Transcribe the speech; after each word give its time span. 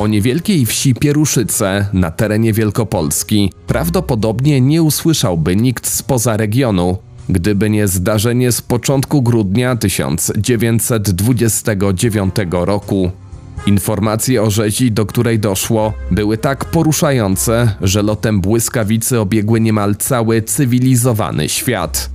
O 0.00 0.06
niewielkiej 0.06 0.66
wsi 0.66 0.94
Pieruszyce 0.94 1.86
na 1.92 2.10
terenie 2.10 2.52
Wielkopolski 2.52 3.52
prawdopodobnie 3.66 4.60
nie 4.60 4.82
usłyszałby 4.82 5.56
nikt 5.56 5.86
spoza 5.86 6.36
regionu, 6.36 6.98
gdyby 7.28 7.70
nie 7.70 7.88
zdarzenie 7.88 8.52
z 8.52 8.62
początku 8.62 9.22
grudnia 9.22 9.76
1929 9.76 12.34
roku. 12.50 13.10
Informacje 13.66 14.42
o 14.42 14.50
rzezi, 14.50 14.92
do 14.92 15.06
której 15.06 15.38
doszło, 15.38 15.92
były 16.10 16.38
tak 16.38 16.64
poruszające, 16.64 17.74
że 17.80 18.02
lotem 18.02 18.40
błyskawicy 18.40 19.20
obiegły 19.20 19.60
niemal 19.60 19.96
cały 19.96 20.42
cywilizowany 20.42 21.48
świat. 21.48 22.10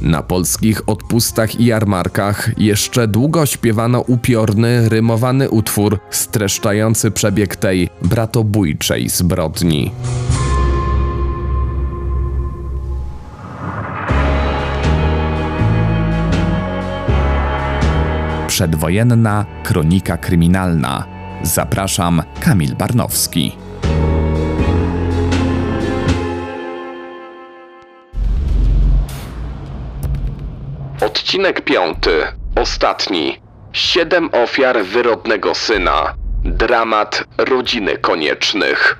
Na 0.00 0.22
polskich 0.22 0.88
odpustach 0.88 1.60
i 1.60 1.64
jarmarkach 1.64 2.50
jeszcze 2.58 3.08
długo 3.08 3.46
śpiewano 3.46 4.00
upiorny, 4.00 4.88
rymowany 4.88 5.50
utwór 5.50 5.98
streszczający 6.10 7.10
przebieg 7.10 7.56
tej 7.56 7.88
bratobójczej 8.02 9.08
zbrodni. 9.08 9.92
Przedwojenna 18.46 19.46
kronika 19.62 20.16
kryminalna. 20.16 21.04
Zapraszam, 21.42 22.22
Kamil 22.40 22.76
Barnowski. 22.76 23.52
Odcinek 31.06 31.64
piąty. 31.64 32.10
Ostatni. 32.56 33.40
Siedem 33.72 34.28
ofiar 34.32 34.84
wyrodnego 34.84 35.54
syna. 35.54 36.14
Dramat 36.44 37.24
rodziny 37.38 37.98
koniecznych. 37.98 38.98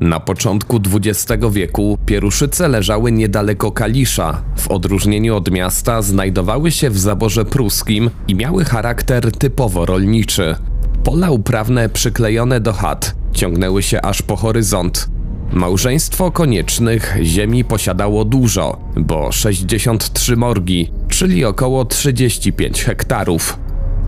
Na 0.00 0.20
początku 0.20 0.80
XX 0.94 1.44
wieku 1.50 1.98
Pieruszyce 2.06 2.68
leżały 2.68 3.12
niedaleko 3.12 3.72
Kalisza. 3.72 4.42
W 4.56 4.70
odróżnieniu 4.70 5.36
od 5.36 5.50
miasta 5.50 6.02
znajdowały 6.02 6.70
się 6.70 6.90
w 6.90 6.98
zaborze 6.98 7.44
pruskim 7.44 8.10
i 8.28 8.34
miały 8.34 8.64
charakter 8.64 9.32
typowo 9.32 9.86
rolniczy. 9.86 10.56
Pola 11.04 11.30
uprawne 11.30 11.88
przyklejone 11.88 12.60
do 12.60 12.72
chat 12.72 13.14
ciągnęły 13.32 13.82
się 13.82 14.02
aż 14.02 14.22
po 14.22 14.36
horyzont. 14.36 15.15
Małżeństwo 15.52 16.30
koniecznych 16.30 17.16
ziemi 17.22 17.64
posiadało 17.64 18.24
dużo, 18.24 18.78
bo 18.96 19.32
63 19.32 20.36
morgi, 20.36 20.90
czyli 21.08 21.44
około 21.44 21.84
35 21.84 22.84
hektarów. 22.84 23.58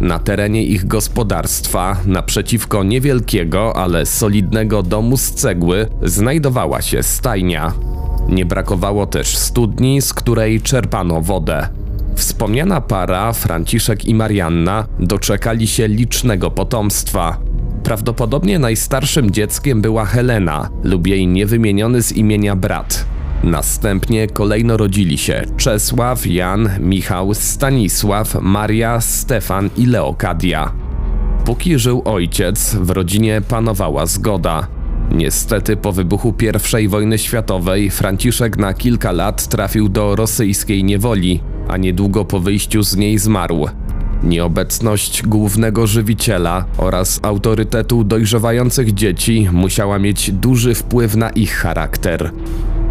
Na 0.01 0.19
terenie 0.19 0.63
ich 0.63 0.87
gospodarstwa, 0.87 1.97
naprzeciwko 2.07 2.85
niewielkiego, 2.85 3.77
ale 3.77 4.07
solidnego 4.07 4.83
domu 4.83 5.17
z 5.17 5.31
cegły, 5.31 5.87
znajdowała 6.03 6.83
się 6.83 7.03
stajnia. 7.03 7.73
Nie 8.29 8.45
brakowało 8.45 9.07
też 9.07 9.37
studni, 9.37 10.03
z 10.03 10.15
której 10.15 10.61
czerpano 10.61 11.21
wodę. 11.21 11.69
Wspomniana 12.17 12.81
para, 12.81 13.33
Franciszek 13.33 14.05
i 14.05 14.15
Marianna, 14.15 14.87
doczekali 15.01 15.67
się 15.67 15.89
licznego 15.89 16.51
potomstwa. 16.51 17.48
Prawdopodobnie 17.83 18.59
najstarszym 18.59 19.31
dzieckiem 19.31 19.81
była 19.81 20.05
Helena 20.05 20.71
lub 20.83 21.07
jej 21.07 21.27
niewymieniony 21.27 22.03
z 22.03 22.13
imienia 22.13 22.57
brat. 22.57 23.07
Następnie 23.45 24.27
kolejno 24.27 24.77
rodzili 24.77 25.19
się 25.19 25.43
Czesław, 25.57 26.27
Jan, 26.27 26.71
Michał, 26.81 27.35
Stanisław, 27.35 28.35
Maria, 28.41 29.01
Stefan 29.01 29.71
i 29.77 29.87
Leokadia. 29.87 30.73
Póki 31.45 31.79
żył 31.79 32.03
ojciec, 32.05 32.75
w 32.75 32.91
rodzinie 32.91 33.43
panowała 33.49 34.07
zgoda. 34.07 34.67
Niestety 35.13 35.77
po 35.77 35.93
wybuchu 35.93 36.35
I 36.83 36.89
wojny 36.89 37.19
światowej 37.19 37.91
Franciszek 37.91 38.57
na 38.57 38.75
kilka 38.75 39.13
lat 39.13 39.49
trafił 39.49 39.89
do 39.89 40.17
rosyjskiej 40.17 40.85
niewoli, 40.85 41.41
a 41.69 41.77
niedługo 41.77 42.25
po 42.25 42.41
wyjściu 42.41 42.83
z 42.83 42.97
niej 42.97 43.19
zmarł. 43.19 43.69
Nieobecność 44.23 45.23
głównego 45.23 45.87
żywiciela 45.87 46.65
oraz 46.79 47.21
autorytetu 47.23 48.05
dojrzewających 48.05 48.95
dzieci 48.95 49.49
musiała 49.53 49.99
mieć 49.99 50.31
duży 50.31 50.75
wpływ 50.75 51.17
na 51.17 51.31
ich 51.31 51.53
charakter. 51.55 52.33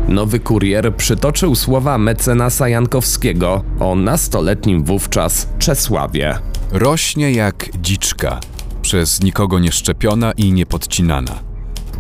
Nowy 0.08 0.40
kurier 0.40 0.96
przytoczył 0.96 1.56
słowa 1.56 1.98
mecenasa 1.98 2.70
Jankowskiego 2.70 3.64
o 3.80 3.96
nastoletnim 3.96 4.84
wówczas 4.84 5.48
Czesławie. 5.60 6.38
Rośnie 6.72 7.32
jak 7.32 7.70
dziczka, 7.82 8.40
przez 8.82 9.24
nikogo 9.24 9.60
nie 9.60 9.72
szczepiona 9.72 10.32
i 10.32 10.54
niepodcinana. 10.54 11.40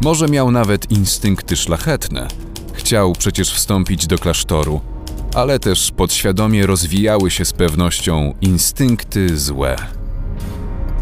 Może 0.03 0.27
miał 0.27 0.51
nawet 0.51 0.91
instynkty 0.91 1.55
szlachetne. 1.55 2.27
Chciał 2.73 3.13
przecież 3.13 3.53
wstąpić 3.53 4.07
do 4.07 4.17
klasztoru, 4.17 4.81
ale 5.37 5.59
też 5.59 5.91
podświadomie 5.91 6.65
rozwijały 6.65 7.31
się 7.31 7.45
z 7.45 7.53
pewnością 7.53 8.33
instynkty 8.41 9.37
złe. 9.37 9.75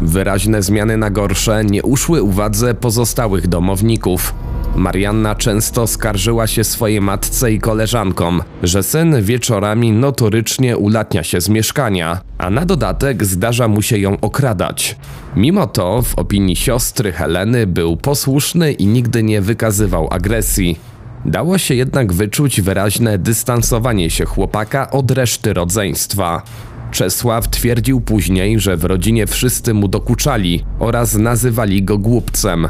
Wyraźne 0.00 0.62
zmiany 0.62 0.96
na 0.96 1.10
gorsze 1.10 1.64
nie 1.64 1.82
uszły 1.82 2.22
uwadze 2.22 2.74
pozostałych 2.74 3.48
domowników. 3.48 4.34
Marianna 4.74 5.34
często 5.34 5.86
skarżyła 5.86 6.46
się 6.46 6.64
swojej 6.64 7.00
matce 7.00 7.52
i 7.52 7.60
koleżankom, 7.60 8.42
że 8.62 8.82
syn 8.82 9.22
wieczorami 9.22 9.92
notorycznie 9.92 10.76
ulatnia 10.76 11.22
się 11.22 11.40
z 11.40 11.48
mieszkania, 11.48 12.20
a 12.38 12.50
na 12.50 12.64
dodatek 12.64 13.24
zdarza 13.24 13.68
mu 13.68 13.82
się 13.82 13.98
ją 13.98 14.20
okradać. 14.20 14.96
Mimo 15.36 15.66
to, 15.66 16.02
w 16.02 16.14
opinii 16.14 16.56
siostry 16.56 17.12
Heleny, 17.12 17.66
był 17.66 17.96
posłuszny 17.96 18.72
i 18.72 18.86
nigdy 18.86 19.22
nie 19.22 19.40
wykazywał 19.40 20.08
agresji. 20.10 20.95
Dało 21.26 21.58
się 21.58 21.74
jednak 21.74 22.12
wyczuć 22.12 22.60
wyraźne 22.60 23.18
dystansowanie 23.18 24.10
się 24.10 24.24
chłopaka 24.24 24.90
od 24.90 25.10
reszty 25.10 25.52
rodzeństwa. 25.52 26.42
Czesław 26.90 27.48
twierdził 27.48 28.00
później, 28.00 28.60
że 28.60 28.76
w 28.76 28.84
rodzinie 28.84 29.26
wszyscy 29.26 29.74
mu 29.74 29.88
dokuczali 29.88 30.64
oraz 30.78 31.14
nazywali 31.14 31.82
go 31.82 31.98
głupcem. 31.98 32.68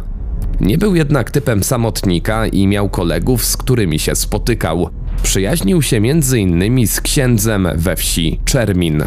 Nie 0.61 0.78
był 0.78 0.95
jednak 0.95 1.31
typem 1.31 1.65
samotnika 1.65 2.47
i 2.47 2.66
miał 2.66 2.89
kolegów, 2.89 3.45
z 3.45 3.56
którymi 3.56 3.99
się 3.99 4.15
spotykał. 4.15 4.89
Przyjaźnił 5.22 5.83
się 5.83 5.97
m.in. 5.97 6.87
z 6.87 7.00
księdzem 7.00 7.69
we 7.77 7.97
wsi 7.97 8.41
Czermin. 8.45 9.05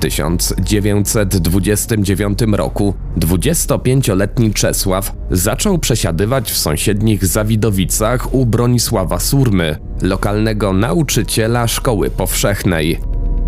W 0.00 0.02
1929 0.02 2.38
roku 2.52 2.94
25-letni 3.18 4.52
Czesław 4.52 5.12
zaczął 5.30 5.78
przesiadywać 5.78 6.52
w 6.52 6.56
sąsiednich 6.56 7.26
Zawidowicach 7.26 8.34
u 8.34 8.46
Bronisława 8.46 9.18
Surmy, 9.18 9.76
lokalnego 10.02 10.72
nauczyciela 10.72 11.68
szkoły 11.68 12.10
powszechnej. 12.10 13.00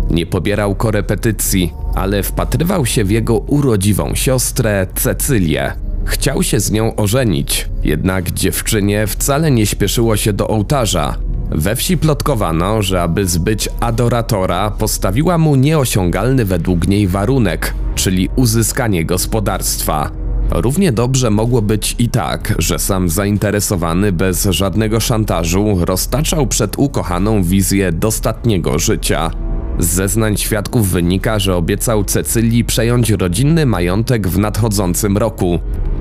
Nie 0.09 0.25
pobierał 0.25 0.75
korepetycji, 0.75 1.73
ale 1.95 2.23
wpatrywał 2.23 2.85
się 2.85 3.03
w 3.03 3.11
jego 3.11 3.37
urodziwą 3.37 4.15
siostrę 4.15 4.87
Cecylię. 4.95 5.73
Chciał 6.05 6.43
się 6.43 6.59
z 6.59 6.71
nią 6.71 6.95
ożenić, 6.95 7.69
jednak 7.83 8.31
dziewczynie 8.31 9.07
wcale 9.07 9.51
nie 9.51 9.65
śpieszyło 9.65 10.17
się 10.17 10.33
do 10.33 10.47
ołtarza. 10.47 11.17
We 11.55 11.75
wsi 11.75 11.97
plotkowano, 11.97 12.81
że 12.81 13.01
aby 13.01 13.27
zbyć 13.27 13.69
adoratora, 13.79 14.71
postawiła 14.71 15.37
mu 15.37 15.55
nieosiągalny 15.55 16.45
według 16.45 16.87
niej 16.87 17.07
warunek, 17.07 17.73
czyli 17.95 18.29
uzyskanie 18.35 19.05
gospodarstwa. 19.05 20.11
Równie 20.49 20.91
dobrze 20.91 21.29
mogło 21.29 21.61
być 21.61 21.95
i 21.99 22.09
tak, 22.09 22.55
że 22.57 22.79
sam 22.79 23.09
zainteresowany 23.09 24.11
bez 24.11 24.43
żadnego 24.43 24.99
szantażu 24.99 25.77
roztaczał 25.85 26.47
przed 26.47 26.73
ukochaną 26.77 27.43
wizję 27.43 27.91
dostatniego 27.91 28.79
życia. 28.79 29.31
Z 29.79 29.85
zeznań 29.87 30.37
świadków 30.37 30.89
wynika, 30.89 31.39
że 31.39 31.55
obiecał 31.55 32.03
Cecylii 32.03 32.65
przejąć 32.65 33.09
rodzinny 33.09 33.65
majątek 33.65 34.27
w 34.27 34.37
nadchodzącym 34.37 35.17
roku. 35.17 35.59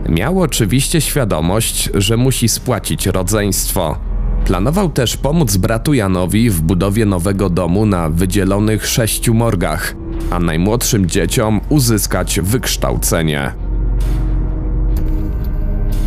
Miał 0.08 0.40
oczywiście 0.40 1.00
świadomość, 1.00 1.90
że 1.94 2.16
musi 2.16 2.48
spłacić 2.48 3.06
rodzeństwo. 3.06 4.11
Planował 4.44 4.88
też 4.88 5.16
pomóc 5.16 5.56
bratu 5.56 5.94
Janowi 5.94 6.50
w 6.50 6.60
budowie 6.60 7.06
nowego 7.06 7.50
domu 7.50 7.86
na 7.86 8.08
wydzielonych 8.08 8.86
sześciu 8.86 9.34
morgach, 9.34 9.94
a 10.30 10.38
najmłodszym 10.38 11.06
dzieciom 11.06 11.60
uzyskać 11.68 12.40
wykształcenie. 12.42 13.52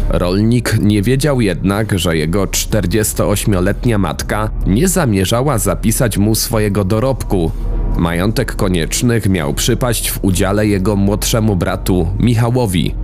Rolnik 0.09 0.77
nie 0.81 1.01
wiedział 1.01 1.41
jednak, 1.41 1.99
że 1.99 2.17
jego 2.17 2.45
48-letnia 2.45 3.97
matka 3.97 4.49
nie 4.67 4.87
zamierzała 4.87 5.57
zapisać 5.57 6.17
mu 6.17 6.35
swojego 6.35 6.83
dorobku. 6.83 7.51
Majątek 7.97 8.55
koniecznych 8.55 9.29
miał 9.29 9.53
przypaść 9.53 10.11
w 10.11 10.23
udziale 10.23 10.67
jego 10.67 10.95
młodszemu 10.95 11.55
bratu 11.55 12.07
Michałowi. 12.19 12.95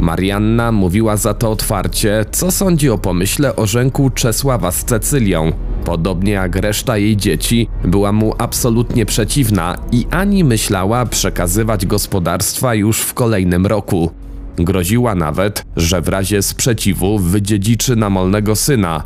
Marianna 0.00 0.72
mówiła 0.72 1.16
za 1.16 1.34
to 1.34 1.50
otwarcie, 1.50 2.24
co 2.30 2.50
sądzi 2.50 2.90
o 2.90 2.98
pomyśle 2.98 3.56
o 3.56 3.66
rzęku 3.66 4.10
Czesława 4.10 4.72
z 4.72 4.84
Cecylią. 4.84 5.52
Podobnie 5.84 6.32
jak 6.32 6.56
reszta 6.56 6.96
jej 6.96 7.16
dzieci, 7.16 7.68
była 7.84 8.12
mu 8.12 8.34
absolutnie 8.38 9.06
przeciwna 9.06 9.76
i 9.92 10.06
ani 10.10 10.44
myślała 10.44 11.06
przekazywać 11.06 11.86
gospodarstwa 11.86 12.74
już 12.74 13.00
w 13.00 13.14
kolejnym 13.14 13.66
roku. 13.66 14.10
Groziła 14.56 15.14
nawet, 15.14 15.64
że 15.76 16.00
w 16.00 16.08
razie 16.08 16.42
sprzeciwu 16.42 17.18
wydziedziczy 17.18 17.96
namolnego 17.96 18.56
syna. 18.56 19.04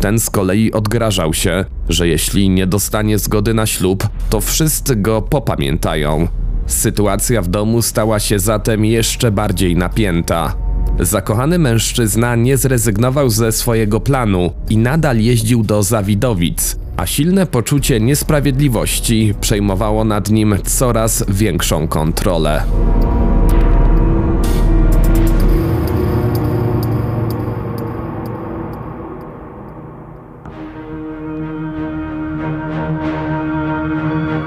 Ten 0.00 0.18
z 0.18 0.30
kolei 0.30 0.72
odgrażał 0.72 1.34
się, 1.34 1.64
że 1.88 2.08
jeśli 2.08 2.50
nie 2.50 2.66
dostanie 2.66 3.18
zgody 3.18 3.54
na 3.54 3.66
ślub, 3.66 4.08
to 4.30 4.40
wszyscy 4.40 4.96
go 4.96 5.22
popamiętają. 5.22 6.28
Sytuacja 6.66 7.42
w 7.42 7.48
domu 7.48 7.82
stała 7.82 8.20
się 8.20 8.38
zatem 8.38 8.84
jeszcze 8.84 9.30
bardziej 9.30 9.76
napięta. 9.76 10.56
Zakochany 11.00 11.58
mężczyzna 11.58 12.36
nie 12.36 12.56
zrezygnował 12.56 13.30
ze 13.30 13.52
swojego 13.52 14.00
planu 14.00 14.52
i 14.70 14.76
nadal 14.78 15.18
jeździł 15.18 15.62
do 15.62 15.82
Zawidowic, 15.82 16.76
a 16.96 17.06
silne 17.06 17.46
poczucie 17.46 18.00
niesprawiedliwości 18.00 19.34
przejmowało 19.40 20.04
nad 20.04 20.30
nim 20.30 20.54
coraz 20.64 21.24
większą 21.28 21.88
kontrolę. 21.88 22.62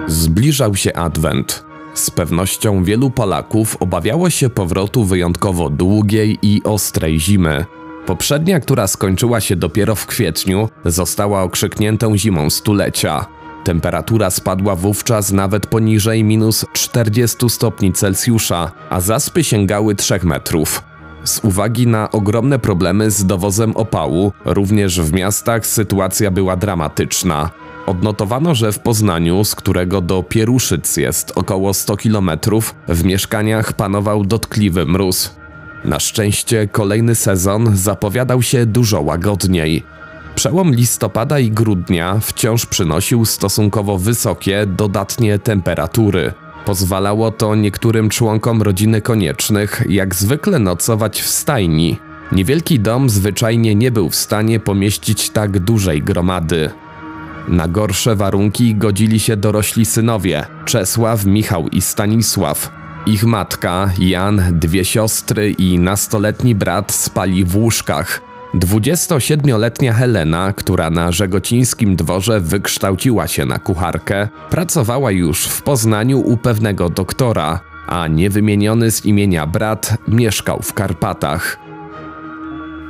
Zbliżał 0.08 0.76
się 0.76 0.94
adwent. 0.94 1.69
Z 1.94 2.12
pewnością 2.12 2.84
wielu 2.84 3.10
Polaków 3.10 3.78
obawiało 3.80 4.30
się 4.30 4.50
powrotu 4.50 5.04
wyjątkowo 5.04 5.70
długiej 5.70 6.40
i 6.42 6.64
ostrej 6.64 7.20
zimy. 7.20 7.66
Poprzednia, 8.06 8.60
która 8.60 8.88
skończyła 8.88 9.40
się 9.42 9.56
dopiero 9.56 9.96
w 9.96 10.06
kwietniu, 10.06 10.70
została 10.86 11.44
okrzykniętą 11.44 12.18
zimą 12.18 12.50
stulecia. 12.50 13.26
Temperatura 13.64 14.30
spadła 14.30 14.76
wówczas 14.76 15.32
nawet 15.32 15.68
poniżej 15.68 16.24
minus 16.24 16.66
40 16.74 17.50
stopni 17.50 17.94
Celsjusza, 17.94 18.72
a 18.90 19.00
zaspy 19.00 19.44
sięgały 19.44 19.96
3 19.96 20.20
metrów. 20.24 20.84
Z 21.24 21.40
uwagi 21.44 21.88
na 21.88 22.12
ogromne 22.12 22.60
problemy 22.60 23.12
z 23.12 23.26
dowozem 23.26 23.78
opału, 23.78 24.32
również 24.46 25.02
w 25.02 25.14
miastach 25.14 25.66
sytuacja 25.66 26.32
była 26.32 26.56
dramatyczna. 26.56 27.50
Odnotowano, 27.90 28.56
że 28.56 28.72
w 28.72 28.80
Poznaniu, 28.80 29.44
z 29.44 29.56
którego 29.56 30.02
do 30.02 30.24
Pieruszyc 30.24 30.98
jest 30.98 31.32
około 31.36 31.74
100 31.74 31.98
km, 31.98 32.32
w 32.88 33.04
mieszkaniach 33.04 33.74
panował 33.74 34.26
dotkliwy 34.26 34.86
mróz. 34.86 35.36
Na 35.86 36.00
szczęście 36.00 36.68
kolejny 36.68 37.16
sezon 37.16 37.78
zapowiadał 37.78 38.42
się 38.42 38.66
dużo 38.66 39.02
łagodniej. 39.02 39.84
Przełom 40.36 40.72
listopada 40.72 41.40
i 41.40 41.52
grudnia 41.52 42.20
wciąż 42.20 42.66
przynosił 42.66 43.26
stosunkowo 43.26 43.98
wysokie, 43.98 44.66
dodatnie 44.68 45.40
temperatury. 45.40 46.34
Pozwalało 46.66 47.32
to 47.32 47.56
niektórym 47.56 48.10
członkom 48.10 48.62
rodziny 48.62 49.02
koniecznych, 49.02 49.84
jak 49.90 50.16
zwykle, 50.16 50.60
nocować 50.60 51.22
w 51.22 51.28
stajni. 51.28 51.98
Niewielki 52.32 52.80
dom 52.80 53.10
zwyczajnie 53.10 53.76
nie 53.76 53.92
był 53.92 54.10
w 54.10 54.16
stanie 54.16 54.60
pomieścić 54.60 55.30
tak 55.30 55.60
dużej 55.60 56.02
gromady. 56.02 56.70
Na 57.50 57.68
gorsze 57.68 58.16
warunki 58.16 58.76
godzili 58.76 59.20
się 59.20 59.38
dorośli 59.38 59.86
synowie 59.86 60.46
Czesław, 60.66 61.26
Michał 61.26 61.68
i 61.68 61.82
Stanisław. 61.82 62.72
Ich 63.06 63.24
matka, 63.24 63.90
Jan, 64.00 64.42
dwie 64.60 64.86
siostry 64.86 65.52
i 65.52 65.80
nastoletni 65.80 66.56
brat 66.56 66.92
spali 66.92 67.46
w 67.46 67.56
łóżkach. 67.56 68.22
27-letnia 68.54 69.94
Helena, 69.94 70.54
która 70.54 70.90
na 70.90 71.12
żegocińskim 71.12 71.96
dworze 71.96 72.40
wykształciła 72.40 73.28
się 73.28 73.46
na 73.46 73.60
kucharkę, 73.60 74.28
pracowała 74.50 75.12
już 75.12 75.46
w 75.46 75.62
Poznaniu 75.62 76.20
u 76.20 76.38
pewnego 76.38 76.90
doktora, 76.90 77.60
a 77.88 78.08
niewymieniony 78.08 78.92
z 78.92 79.06
imienia 79.06 79.48
brat 79.48 79.98
mieszkał 80.08 80.62
w 80.62 80.74
Karpatach. 80.74 81.69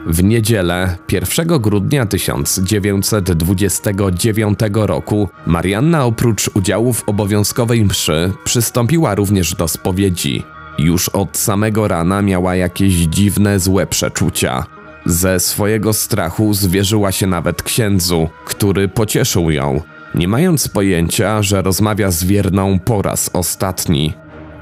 W 0.08 0.24
niedzielę 0.24 0.98
1 1.12 1.48
grudnia 1.48 2.06
1929 2.06 4.60
roku 4.74 5.30
Marianna 5.46 6.06
oprócz 6.06 6.50
udziału 6.54 6.94
w 6.94 7.10
obowiązkowej 7.10 7.86
mszy 7.86 8.34
przystąpiła 8.44 9.16
również 9.16 9.56
do 9.56 9.68
spowiedzi. 9.68 10.44
Już 10.78 11.10
od 11.10 11.38
samego 11.38 11.88
rana 11.88 12.22
miała 12.22 12.56
jakieś 12.56 12.94
dziwne, 12.94 13.60
złe 13.60 13.88
przeczucia. 13.88 14.66
Ze 15.06 15.40
swojego 15.40 15.94
strachu 15.94 16.54
zwierzyła 16.54 17.12
się 17.12 17.28
nawet 17.28 17.64
księdzu, 17.64 18.30
który 18.46 18.88
pocieszył 18.88 19.52
ją, 19.52 19.82
nie 20.16 20.28
mając 20.28 20.68
pojęcia, 20.68 21.42
że 21.42 21.62
rozmawia 21.62 22.12
z 22.12 22.24
wierną 22.24 22.80
po 22.80 23.02
raz 23.02 23.30
ostatni. 23.34 24.14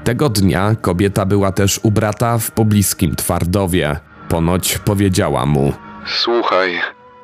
Tego 0.04 0.28
dnia 0.28 0.76
kobieta 0.80 1.26
była 1.26 1.52
też 1.52 1.80
u 1.82 1.90
brata 1.90 2.38
w 2.38 2.50
pobliskim 2.50 3.16
Twardowie. 3.16 3.96
Ponoć 4.28 4.78
powiedziała 4.78 5.46
mu. 5.46 5.72
Słuchaj, 6.06 6.80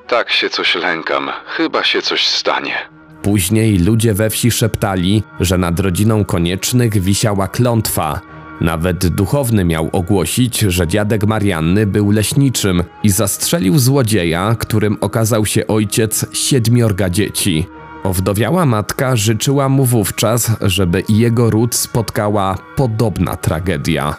tak 0.08 0.30
się 0.30 0.50
coś 0.50 0.74
lękam. 0.74 1.30
Chyba 1.46 1.84
się 1.84 2.02
coś 2.02 2.26
stanie. 2.26 2.74
Później 3.22 3.78
ludzie 3.78 4.14
we 4.14 4.30
wsi 4.30 4.50
szeptali, 4.50 5.22
że 5.40 5.58
nad 5.58 5.80
rodziną 5.80 6.24
koniecznych 6.24 7.00
wisiała 7.02 7.48
klątwa. 7.48 8.20
Nawet 8.60 9.06
duchowny 9.06 9.64
miał 9.64 9.88
ogłosić, 9.92 10.58
że 10.58 10.86
dziadek 10.86 11.26
Marianny 11.26 11.86
był 11.86 12.10
leśniczym 12.10 12.84
i 13.02 13.10
zastrzelił 13.10 13.78
złodzieja, 13.78 14.56
którym 14.58 14.96
okazał 15.00 15.46
się 15.46 15.66
ojciec 15.66 16.26
siedmiorga 16.32 17.10
dzieci. 17.10 17.66
Owdowiała 18.04 18.66
matka 18.66 19.16
życzyła 19.16 19.68
mu 19.68 19.84
wówczas, 19.84 20.50
żeby 20.60 21.02
jego 21.08 21.50
ród 21.50 21.74
spotkała 21.74 22.58
podobna 22.76 23.36
tragedia. 23.36 24.16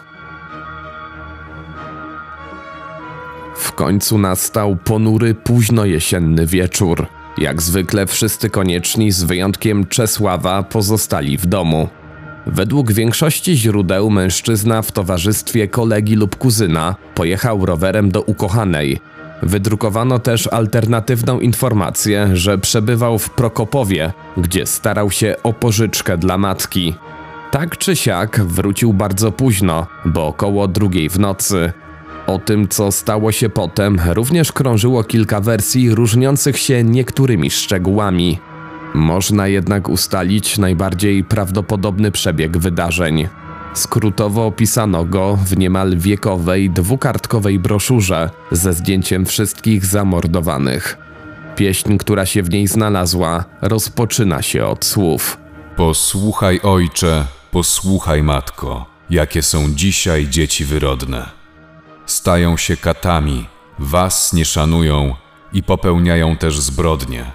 W 3.56 3.72
końcu 3.72 4.18
nastał 4.18 4.76
ponury 4.76 5.34
późnojesienny 5.34 6.46
wieczór. 6.46 7.06
Jak 7.38 7.62
zwykle 7.62 8.06
wszyscy 8.06 8.50
konieczni 8.50 9.12
z 9.12 9.22
wyjątkiem 9.22 9.86
Czesława 9.86 10.62
pozostali 10.62 11.38
w 11.38 11.46
domu. 11.46 11.88
Według 12.46 12.92
większości 12.92 13.56
źródeł 13.56 14.10
mężczyzna 14.10 14.82
w 14.82 14.92
towarzystwie 14.92 15.68
kolegi 15.68 16.16
lub 16.16 16.36
kuzyna 16.36 16.94
pojechał 17.14 17.66
rowerem 17.66 18.10
do 18.10 18.22
ukochanej. 18.22 19.00
Wydrukowano 19.42 20.18
też 20.18 20.46
alternatywną 20.46 21.40
informację, 21.40 22.30
że 22.32 22.58
przebywał 22.58 23.18
w 23.18 23.30
Prokopowie, 23.30 24.12
gdzie 24.36 24.66
starał 24.66 25.10
się 25.10 25.34
o 25.42 25.52
pożyczkę 25.52 26.18
dla 26.18 26.38
matki. 26.38 26.94
Tak 27.50 27.78
czy 27.78 27.96
siak 27.96 28.40
wrócił 28.44 28.92
bardzo 28.92 29.32
późno, 29.32 29.86
bo 30.04 30.26
około 30.26 30.68
drugiej 30.68 31.08
w 31.08 31.18
nocy. 31.18 31.72
O 32.26 32.38
tym, 32.38 32.68
co 32.68 32.92
stało 32.92 33.32
się 33.32 33.48
potem, 33.48 34.00
również 34.12 34.52
krążyło 34.52 35.04
kilka 35.04 35.40
wersji 35.40 35.94
różniących 35.94 36.58
się 36.58 36.84
niektórymi 36.84 37.50
szczegółami. 37.50 38.38
Można 38.94 39.48
jednak 39.48 39.88
ustalić 39.88 40.58
najbardziej 40.58 41.24
prawdopodobny 41.24 42.12
przebieg 42.12 42.58
wydarzeń. 42.58 43.28
Skrótowo 43.74 44.46
opisano 44.46 45.04
go 45.04 45.38
w 45.44 45.56
niemal 45.56 45.96
wiekowej, 45.96 46.70
dwukartkowej 46.70 47.58
broszurze 47.58 48.30
ze 48.50 48.72
zdjęciem 48.72 49.26
wszystkich 49.26 49.86
zamordowanych. 49.86 50.98
Pieśń, 51.56 51.96
która 51.96 52.26
się 52.26 52.42
w 52.42 52.50
niej 52.50 52.66
znalazła, 52.66 53.44
rozpoczyna 53.62 54.42
się 54.42 54.66
od 54.66 54.84
słów. 54.84 55.38
Posłuchaj, 55.76 56.60
ojcze, 56.62 57.24
posłuchaj, 57.50 58.22
matko, 58.22 58.86
jakie 59.10 59.42
są 59.42 59.74
dzisiaj 59.74 60.28
dzieci 60.28 60.64
wyrodne. 60.64 61.35
Stają 62.06 62.56
się 62.56 62.76
katami, 62.76 63.46
was 63.78 64.32
nie 64.32 64.44
szanują 64.44 65.14
i 65.52 65.62
popełniają 65.62 66.36
też 66.36 66.60
zbrodnie. 66.60 67.32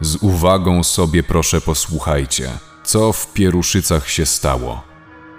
Z 0.00 0.16
uwagą 0.16 0.82
sobie 0.84 1.22
proszę 1.22 1.60
posłuchajcie, 1.60 2.50
co 2.84 3.12
w 3.12 3.32
Pieruszycach 3.32 4.08
się 4.08 4.26
stało. 4.26 4.82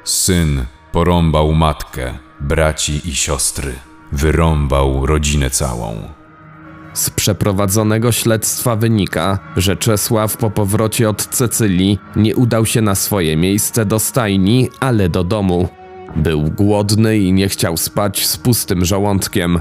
Syn 0.04 0.66
porąbał 0.92 1.54
matkę, 1.54 2.18
braci 2.40 3.10
i 3.10 3.16
siostry, 3.16 3.74
wyrąbał 4.12 5.06
rodzinę 5.06 5.50
całą. 5.50 6.14
Z 6.94 7.10
przeprowadzonego 7.10 8.12
śledztwa 8.12 8.76
wynika, 8.76 9.40
że 9.58 9.76
Czesław 9.76 10.38
po 10.38 10.52
powrocie 10.52 11.10
od 11.10 11.28
Cecylii 11.28 12.00
nie 12.16 12.36
udał 12.36 12.66
się 12.66 12.82
na 12.82 12.96
swoje 12.96 13.38
miejsce 13.38 13.86
do 13.86 14.00
stajni, 14.00 14.70
ale 14.80 15.10
do 15.10 15.24
domu. 15.24 15.70
Był 16.15 16.41
głodny 16.41 17.17
i 17.17 17.34
nie 17.34 17.50
chciał 17.50 17.77
spać 17.77 18.27
z 18.27 18.38
pustym 18.38 18.86
żołądkiem. 18.86 19.60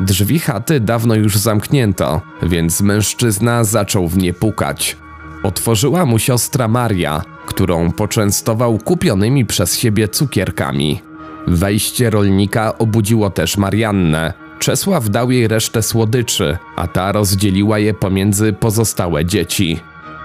Drzwi 0.00 0.38
chaty 0.38 0.80
dawno 0.80 1.14
już 1.14 1.36
zamknięto, 1.36 2.20
więc 2.42 2.80
mężczyzna 2.80 3.64
zaczął 3.64 4.08
w 4.08 4.18
nie 4.18 4.32
pukać. 4.32 4.96
Otworzyła 5.42 6.06
mu 6.06 6.18
siostra 6.18 6.68
Maria, 6.68 7.22
którą 7.46 7.92
poczęstował 7.92 8.78
kupionymi 8.78 9.44
przez 9.44 9.78
siebie 9.78 10.08
cukierkami. 10.08 11.00
Wejście 11.46 12.10
rolnika 12.10 12.78
obudziło 12.78 13.30
też 13.30 13.56
Mariannę. 13.56 14.32
Czesław 14.58 15.10
dał 15.10 15.30
jej 15.30 15.48
resztę 15.48 15.82
słodyczy, 15.82 16.58
a 16.76 16.88
ta 16.88 17.12
rozdzieliła 17.12 17.78
je 17.78 17.94
pomiędzy 17.94 18.52
pozostałe 18.52 19.24
dzieci. 19.24 19.80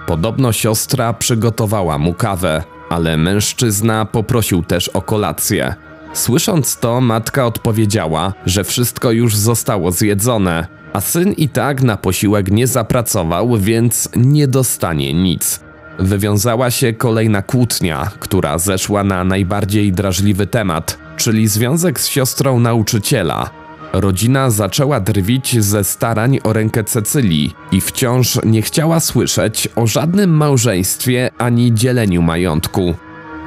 Podobno 0.06 0.52
siostra 0.52 1.12
przygotowała 1.12 1.98
mu 1.98 2.14
kawę, 2.14 2.62
ale 2.92 3.16
mężczyzna 3.16 4.04
poprosił 4.04 4.62
też 4.62 4.88
o 4.88 5.02
kolację. 5.02 5.74
Słysząc 6.12 6.76
to, 6.76 7.00
matka 7.00 7.46
odpowiedziała, 7.46 8.32
że 8.46 8.64
wszystko 8.64 9.10
już 9.10 9.36
zostało 9.36 9.92
zjedzone, 9.92 10.66
a 10.92 11.00
syn 11.00 11.32
i 11.32 11.48
tak 11.48 11.82
na 11.82 11.96
posiłek 11.96 12.50
nie 12.50 12.66
zapracował, 12.66 13.58
więc 13.58 14.08
nie 14.16 14.48
dostanie 14.48 15.14
nic. 15.14 15.60
Wywiązała 15.98 16.70
się 16.70 16.92
kolejna 16.92 17.42
kłótnia, 17.42 18.10
która 18.20 18.58
zeszła 18.58 19.04
na 19.04 19.24
najbardziej 19.24 19.92
drażliwy 19.92 20.46
temat, 20.46 20.98
czyli 21.16 21.48
związek 21.48 22.00
z 22.00 22.06
siostrą 22.06 22.60
nauczyciela. 22.60 23.61
Rodzina 23.92 24.50
zaczęła 24.50 25.00
drwić 25.00 25.64
ze 25.64 25.84
starań 25.84 26.38
o 26.44 26.52
rękę 26.52 26.84
Cecylii 26.84 27.54
i 27.72 27.80
wciąż 27.80 28.38
nie 28.44 28.62
chciała 28.62 29.00
słyszeć 29.00 29.68
o 29.76 29.86
żadnym 29.86 30.36
małżeństwie 30.36 31.30
ani 31.38 31.74
dzieleniu 31.74 32.22
majątku. 32.22 32.94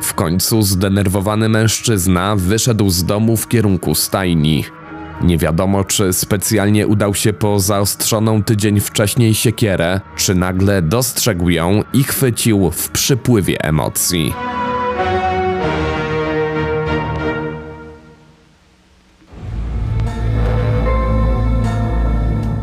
W 0.02 0.14
końcu 0.14 0.62
zdenerwowany 0.62 1.50
mężczyzna 1.50 2.36
wyszedł 2.36 2.90
z 2.90 3.06
domu 3.06 3.38
w 3.38 3.48
kierunku 3.48 3.96
stajni. 3.96 4.64
Nie 5.22 5.38
wiadomo, 5.38 5.84
czy 5.84 6.14
specjalnie 6.14 6.88
udał 6.88 7.16
się 7.16 7.34
po 7.34 7.60
zaostrzoną 7.60 8.44
tydzień 8.44 8.80
wcześniej 8.80 9.34
siekierę, 9.34 10.02
czy 10.16 10.36
nagle 10.36 10.82
dostrzegł 10.82 11.50
ją 11.50 11.84
i 11.94 12.04
chwycił 12.04 12.72
w 12.72 12.90
przypływie 12.90 13.62
emocji. 13.62 14.34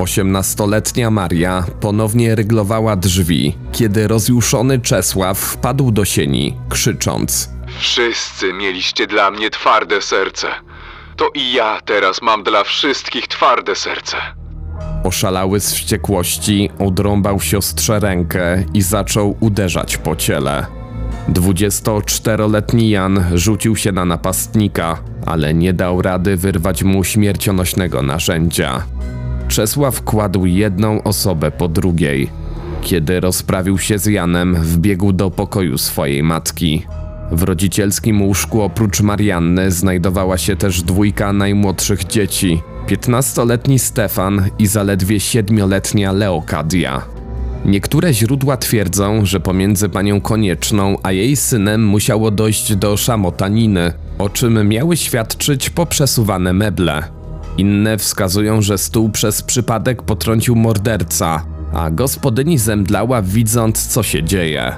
Osiemnastoletnia 0.02 1.11
Maria 1.11 1.64
ponownie 1.80 2.35
ryglowała 2.35 2.97
drzwi, 2.97 3.56
kiedy 3.73 4.09
rozjuszony 4.09 4.80
Czesław 4.80 5.38
wpadł 5.38 5.90
do 5.90 6.04
sieni, 6.04 6.56
krzycząc: 6.68 7.50
Wszyscy 7.80 8.52
mieliście 8.52 9.06
dla 9.06 9.30
mnie 9.30 9.50
twarde 9.50 10.00
serce. 10.00 10.49
To 11.16 11.30
i 11.35 11.52
ja 11.52 11.80
teraz 11.85 12.23
mam 12.23 12.42
dla 12.42 12.64
wszystkich 12.64 13.28
twarde 13.28 13.75
serce. 13.75 14.16
Oszalały 15.04 15.61
z 15.61 15.75
wściekłości, 15.75 16.71
odrąbał 16.78 17.40
siostrze 17.40 18.00
rękę 18.00 18.64
i 18.75 18.82
zaczął 18.82 19.37
uderzać 19.40 19.97
po 19.97 20.16
ciele. 20.16 20.66
24-letni 21.28 22.90
Jan 22.90 23.25
rzucił 23.35 23.76
się 23.76 23.92
na 23.92 24.04
napastnika, 24.04 24.99
ale 25.26 25.54
nie 25.54 25.73
dał 25.73 26.02
rady 26.02 26.37
wyrwać 26.37 26.82
mu 26.82 27.04
śmiercionośnego 27.04 28.02
narzędzia. 28.02 28.82
Czesław 29.52 30.02
kładł 30.02 30.47
jedną 30.47 31.02
osobę 31.02 31.50
po 31.50 31.68
drugiej. 31.68 32.30
Kiedy 32.82 33.21
rozprawił 33.21 33.78
się 33.78 33.99
z 33.99 34.06
Janem, 34.06 34.54
wbiegł 34.54 35.12
do 35.12 35.30
pokoju 35.30 35.78
swojej 35.78 36.23
matki. 36.23 36.87
W 37.32 37.42
rodzicielskim 37.42 38.23
łóżku 38.23 38.62
oprócz 38.62 39.00
Marianny 39.00 39.71
znajdowała 39.71 40.38
się 40.38 40.56
też 40.56 40.82
dwójka 40.82 41.32
najmłodszych 41.32 42.04
dzieci: 42.04 42.62
15-letni 42.87 43.78
Stefan 43.78 44.44
i 44.59 44.66
zaledwie 44.66 45.16
7-letnia 45.16 46.12
Leokadia. 46.12 47.02
Niektóre 47.64 48.14
źródła 48.14 48.56
twierdzą, 48.56 49.26
że 49.26 49.40
pomiędzy 49.40 49.88
panią 49.88 50.21
Konieczną 50.21 50.97
a 51.02 51.12
jej 51.12 51.37
synem 51.37 51.87
musiało 51.87 52.30
dojść 52.30 52.76
do 52.76 52.97
szamotaniny, 52.97 53.92
o 54.18 54.28
czym 54.28 54.68
miały 54.68 54.97
świadczyć 54.97 55.71
poprzesuwane 55.71 56.52
meble. 56.52 57.21
Inne 57.59 57.99
wskazują, 57.99 58.62
że 58.62 58.78
stół 58.78 59.11
przez 59.11 59.42
przypadek 59.42 60.02
potrącił 60.02 60.56
morderca, 60.56 61.44
a 61.73 61.90
gospodyni 61.90 62.59
zemdlała 62.59 63.23
widząc 63.23 63.87
co 63.87 64.02
się 64.02 64.23
dzieje. 64.23 64.73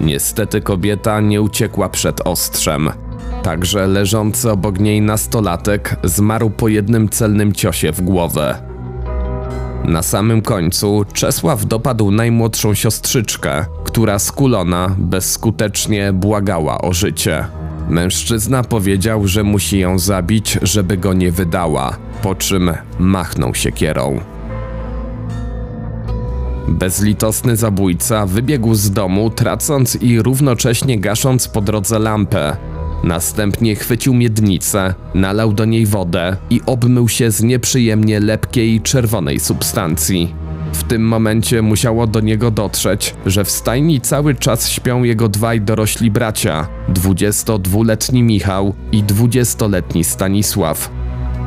Niestety 0.00 0.60
kobieta 0.60 1.20
nie 1.20 1.42
uciekła 1.42 1.88
przed 1.88 2.20
ostrzem. 2.20 2.90
Także 3.42 3.86
leżący 3.86 4.50
obok 4.50 4.78
niej 4.78 5.00
nastolatek 5.00 5.96
zmarł 6.04 6.50
po 6.50 6.68
jednym 6.68 7.08
celnym 7.08 7.52
ciosie 7.52 7.92
w 7.92 8.00
głowę. 8.00 8.62
Na 9.84 10.02
samym 10.02 10.42
końcu 10.42 11.04
Czesław 11.12 11.66
dopadł 11.66 12.10
najmłodszą 12.10 12.74
siostrzyczkę, 12.74 13.64
która 13.84 14.18
skulona 14.18 14.94
bezskutecznie 14.98 16.12
błagała 16.12 16.80
o 16.80 16.92
życie. 16.92 17.44
Mężczyzna 17.92 18.62
powiedział, 18.62 19.28
że 19.28 19.42
musi 19.42 19.78
ją 19.78 19.98
zabić, 19.98 20.58
żeby 20.62 20.96
go 20.96 21.12
nie 21.12 21.32
wydała, 21.32 21.96
po 22.22 22.34
czym 22.34 22.70
machnął 22.98 23.54
siekierą. 23.54 24.20
Bezlitosny 26.68 27.56
zabójca 27.56 28.26
wybiegł 28.26 28.74
z 28.74 28.90
domu, 28.90 29.30
tracąc 29.30 29.96
i 30.02 30.22
równocześnie 30.22 31.00
gasząc 31.00 31.48
po 31.48 31.60
drodze 31.60 31.98
lampę. 31.98 32.56
Następnie 33.04 33.76
chwycił 33.76 34.14
miednicę, 34.14 34.94
nalał 35.14 35.52
do 35.52 35.64
niej 35.64 35.86
wodę 35.86 36.36
i 36.50 36.60
obmył 36.66 37.08
się 37.08 37.30
z 37.30 37.42
nieprzyjemnie 37.42 38.20
lepkiej 38.20 38.80
czerwonej 38.80 39.40
substancji. 39.40 40.41
W 40.72 40.82
tym 40.82 41.08
momencie 41.08 41.62
musiało 41.62 42.06
do 42.06 42.20
niego 42.20 42.50
dotrzeć, 42.50 43.14
że 43.26 43.44
w 43.44 43.50
stajni 43.50 44.00
cały 44.00 44.34
czas 44.34 44.68
śpią 44.68 45.02
jego 45.02 45.28
dwaj 45.28 45.60
dorośli 45.60 46.10
bracia 46.10 46.68
22-letni 46.94 48.22
Michał 48.22 48.74
i 48.92 49.04
20-letni 49.04 50.04
Stanisław. 50.04 50.90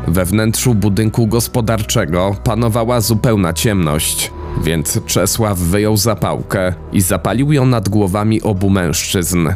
We 0.07 0.25
wnętrzu 0.25 0.75
budynku 0.75 1.27
gospodarczego 1.27 2.35
panowała 2.43 3.01
zupełna 3.01 3.53
ciemność, 3.53 4.31
więc 4.63 4.99
Czesław 5.05 5.57
wyjął 5.57 5.97
zapałkę 5.97 6.73
i 6.93 7.01
zapalił 7.01 7.51
ją 7.51 7.65
nad 7.65 7.89
głowami 7.89 8.41
obu 8.41 8.69
mężczyzn. 8.69 9.49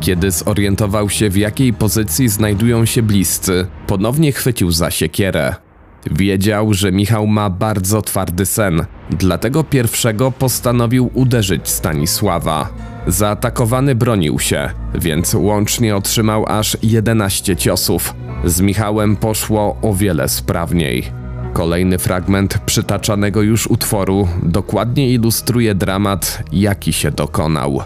Kiedy 0.00 0.30
zorientował 0.30 1.10
się, 1.10 1.30
w 1.30 1.36
jakiej 1.36 1.72
pozycji 1.72 2.28
znajdują 2.28 2.84
się 2.84 3.02
bliscy, 3.02 3.66
ponownie 3.86 4.32
chwycił 4.32 4.70
za 4.70 4.90
siekierę. 4.90 5.65
Wiedział, 6.10 6.74
że 6.74 6.92
Michał 6.92 7.26
ma 7.26 7.50
bardzo 7.50 8.02
twardy 8.02 8.46
sen, 8.46 8.86
dlatego 9.10 9.64
pierwszego 9.64 10.32
postanowił 10.32 11.10
uderzyć 11.14 11.68
Stanisława. 11.68 12.68
Zaatakowany 13.06 13.94
bronił 13.94 14.38
się, 14.38 14.70
więc 14.94 15.34
łącznie 15.34 15.96
otrzymał 15.96 16.44
aż 16.48 16.76
11 16.82 17.56
ciosów. 17.56 18.14
Z 18.44 18.60
Michałem 18.60 19.16
poszło 19.16 19.76
o 19.82 19.94
wiele 19.94 20.28
sprawniej. 20.28 21.04
Kolejny 21.52 21.98
fragment 21.98 22.58
przytaczanego 22.66 23.42
już 23.42 23.66
utworu 23.66 24.28
dokładnie 24.42 25.10
ilustruje 25.10 25.74
dramat, 25.74 26.42
jaki 26.52 26.92
się 26.92 27.10
dokonał. 27.10 27.82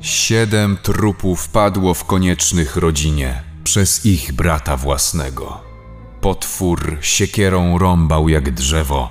Siedem 0.00 0.76
trupów 0.82 1.48
padło 1.48 1.94
w 1.94 2.04
koniecznych 2.04 2.76
rodzinie 2.76 3.42
przez 3.64 4.06
ich 4.06 4.32
brata 4.32 4.76
własnego. 4.76 5.69
Potwór 6.20 6.98
siekierą 7.00 7.78
rąbał 7.78 8.28
jak 8.28 8.50
drzewo, 8.50 9.10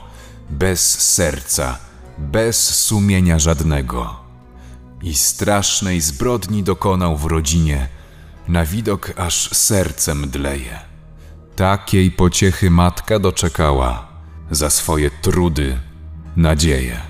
bez 0.50 1.00
serca, 1.16 1.78
bez 2.18 2.86
sumienia 2.86 3.40
żadnego. 3.40 4.20
I 5.02 5.14
strasznej 5.14 6.02
zbrodni 6.02 6.64
dokonał 6.64 7.18
w 7.18 7.26
rodzinie, 7.26 7.88
na 8.48 8.66
widok 8.66 9.14
aż 9.18 9.50
serce 9.50 10.16
mdleje. 10.16 10.80
Takiej 11.56 12.12
pociechy 12.12 12.70
matka 12.70 13.20
doczekała 13.20 14.08
za 14.52 14.70
swoje 14.70 15.12
trudy, 15.22 15.78
nadzieje. 16.36 17.02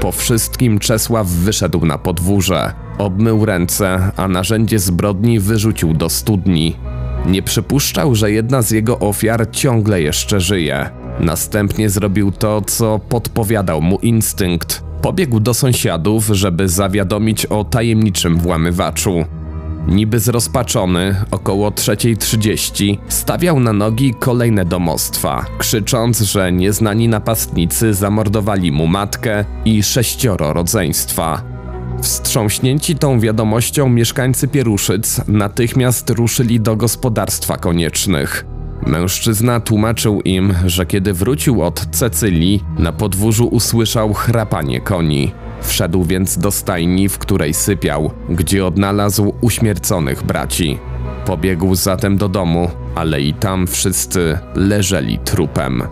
Po 0.00 0.12
wszystkim 0.12 0.78
Czesław 0.78 1.26
wyszedł 1.26 1.86
na 1.86 1.98
podwórze, 1.98 2.74
obmył 2.98 3.44
ręce, 3.44 4.12
a 4.16 4.28
narzędzie 4.28 4.78
zbrodni 4.78 5.40
wyrzucił 5.40 5.94
do 5.94 6.10
studni. 6.10 6.76
Nie 7.26 7.42
przypuszczał, 7.42 8.14
że 8.14 8.32
jedna 8.32 8.62
z 8.62 8.70
jego 8.70 8.98
ofiar 8.98 9.50
ciągle 9.50 10.02
jeszcze 10.02 10.40
żyje. 10.40 10.90
Następnie 11.20 11.90
zrobił 11.90 12.32
to, 12.32 12.62
co 12.62 12.98
podpowiadał 12.98 13.82
mu 13.82 13.98
instynkt. 13.98 14.84
Pobiegł 15.02 15.40
do 15.40 15.54
sąsiadów, 15.54 16.26
żeby 16.26 16.68
zawiadomić 16.68 17.46
o 17.46 17.64
tajemniczym 17.64 18.38
włamywaczu. 18.38 19.24
Niby 19.88 20.20
zrozpaczony, 20.20 21.16
około 21.30 21.70
3.30 21.70 22.98
stawiał 23.08 23.60
na 23.60 23.72
nogi 23.72 24.14
kolejne 24.20 24.64
domostwa, 24.64 25.46
krzycząc, 25.58 26.20
że 26.20 26.52
nieznani 26.52 27.08
napastnicy 27.08 27.94
zamordowali 27.94 28.72
mu 28.72 28.86
matkę 28.86 29.44
i 29.64 29.82
sześcioro 29.82 30.52
rodzeństwa. 30.52 31.53
Wstrząśnięci 32.04 32.96
tą 32.96 33.20
wiadomością 33.20 33.88
mieszkańcy 33.88 34.48
Pieruszyc 34.48 35.20
natychmiast 35.28 36.10
ruszyli 36.10 36.60
do 36.60 36.76
gospodarstwa 36.76 37.56
koniecznych. 37.56 38.46
Mężczyzna 38.86 39.60
tłumaczył 39.60 40.20
im, 40.20 40.54
że 40.66 40.86
kiedy 40.86 41.12
wrócił 41.12 41.62
od 41.62 41.86
Cecylii, 41.90 42.64
na 42.78 42.92
podwórzu 42.92 43.46
usłyszał 43.46 44.14
chrapanie 44.14 44.80
koni. 44.80 45.32
Wszedł 45.62 46.04
więc 46.04 46.38
do 46.38 46.50
stajni, 46.50 47.08
w 47.08 47.18
której 47.18 47.54
sypiał, 47.54 48.10
gdzie 48.28 48.66
odnalazł 48.66 49.34
uśmierconych 49.40 50.22
braci. 50.22 50.78
Pobiegł 51.26 51.74
zatem 51.74 52.16
do 52.16 52.28
domu, 52.28 52.70
ale 52.94 53.20
i 53.20 53.34
tam 53.34 53.66
wszyscy 53.66 54.38
leżeli 54.54 55.18
trupem. 55.18 55.82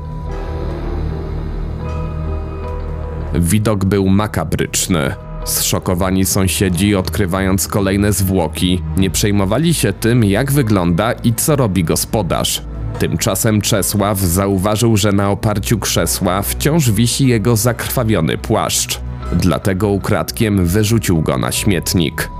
Widok 3.34 3.84
był 3.84 4.08
makabryczny. 4.08 5.14
Zszokowani 5.44 6.24
sąsiedzi, 6.24 6.94
odkrywając 6.94 7.68
kolejne 7.68 8.12
zwłoki, 8.12 8.82
nie 8.96 9.10
przejmowali 9.10 9.74
się 9.74 9.92
tym, 9.92 10.24
jak 10.24 10.52
wygląda 10.52 11.12
i 11.12 11.34
co 11.34 11.56
robi 11.56 11.84
gospodarz. 11.84 12.62
Tymczasem 12.98 13.60
Czesław 13.60 14.18
zauważył, 14.18 14.96
że 14.96 15.12
na 15.12 15.30
oparciu 15.30 15.78
krzesła 15.78 16.42
wciąż 16.42 16.90
wisi 16.90 17.28
jego 17.28 17.56
zakrwawiony 17.56 18.38
płaszcz. 18.38 19.00
Dlatego 19.32 19.88
ukradkiem 19.88 20.66
wyrzucił 20.66 21.22
go 21.22 21.38
na 21.38 21.52
śmietnik. 21.52 22.30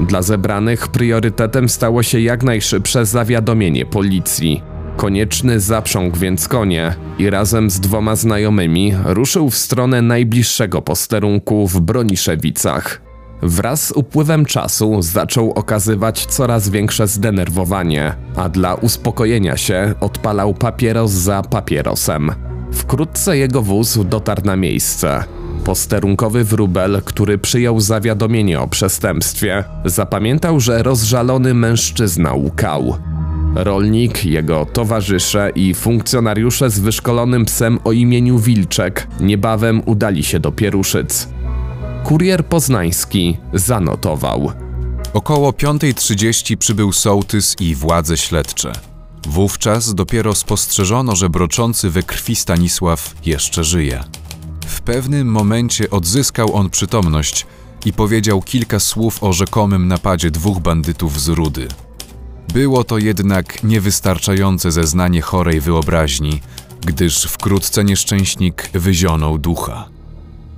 Dla 0.00 0.22
zebranych 0.22 0.88
priorytetem 0.88 1.68
stało 1.68 2.02
się 2.02 2.20
jak 2.20 2.42
najszybsze 2.42 3.06
zawiadomienie 3.06 3.86
policji. 3.86 4.62
Konieczny 4.96 5.60
zaprzągł 5.60 6.16
więc 6.16 6.48
konie 6.48 6.94
i 7.18 7.30
razem 7.30 7.70
z 7.70 7.80
dwoma 7.80 8.16
znajomymi 8.16 8.94
ruszył 9.04 9.50
w 9.50 9.56
stronę 9.56 10.02
najbliższego 10.02 10.82
posterunku 10.82 11.68
w 11.68 11.80
Broniszewicach. 11.80 13.02
Wraz 13.42 13.86
z 13.86 13.92
upływem 13.92 14.44
czasu 14.44 15.02
zaczął 15.02 15.52
okazywać 15.52 16.26
coraz 16.26 16.68
większe 16.68 17.06
zdenerwowanie, 17.06 18.14
a 18.36 18.48
dla 18.48 18.74
uspokojenia 18.74 19.56
się 19.56 19.94
odpalał 20.00 20.54
papieros 20.54 21.10
za 21.10 21.42
papierosem. 21.42 22.32
Wkrótce 22.72 23.38
jego 23.38 23.62
wóz 23.62 23.98
dotarł 24.04 24.42
na 24.44 24.56
miejsce. 24.56 25.24
Posterunkowy 25.64 26.44
wróbel, 26.44 27.02
który 27.04 27.38
przyjął 27.38 27.80
zawiadomienie 27.80 28.60
o 28.60 28.68
przestępstwie, 28.68 29.64
zapamiętał, 29.84 30.60
że 30.60 30.82
rozżalony 30.82 31.54
mężczyzna 31.54 32.34
łkał. 32.34 32.96
Rolnik, 33.58 34.24
jego 34.24 34.66
towarzysze 34.66 35.50
i 35.54 35.74
funkcjonariusze 35.74 36.70
z 36.70 36.78
wyszkolonym 36.78 37.44
psem 37.44 37.78
o 37.84 37.92
imieniu 37.92 38.38
Wilczek 38.38 39.08
niebawem 39.20 39.82
udali 39.86 40.24
się 40.24 40.40
do 40.40 40.52
Pieruszyc. 40.52 41.28
Kurier 42.04 42.46
poznański 42.46 43.36
zanotował. 43.52 44.52
Około 45.12 45.50
5.30 45.50 46.56
przybył 46.56 46.92
sołtys 46.92 47.56
i 47.60 47.74
władze 47.74 48.16
śledcze. 48.16 48.72
Wówczas 49.26 49.94
dopiero 49.94 50.34
spostrzeżono, 50.34 51.16
że 51.16 51.30
broczący 51.30 51.90
we 51.90 52.02
krwi 52.02 52.36
Stanisław 52.36 53.14
jeszcze 53.26 53.64
żyje. 53.64 54.04
W 54.66 54.80
pewnym 54.80 55.28
momencie 55.28 55.90
odzyskał 55.90 56.54
on 56.54 56.70
przytomność 56.70 57.46
i 57.84 57.92
powiedział 57.92 58.42
kilka 58.42 58.80
słów 58.80 59.22
o 59.22 59.32
rzekomym 59.32 59.88
napadzie 59.88 60.30
dwóch 60.30 60.58
bandytów 60.58 61.20
z 61.20 61.28
Rudy. 61.28 61.68
Było 62.52 62.84
to 62.84 62.98
jednak 62.98 63.64
niewystarczające 63.64 64.72
zeznanie 64.72 65.22
chorej 65.22 65.60
wyobraźni, 65.60 66.40
gdyż 66.86 67.22
wkrótce 67.22 67.84
nieszczęśnik 67.84 68.70
wyzionął 68.72 69.38
ducha. 69.38 69.88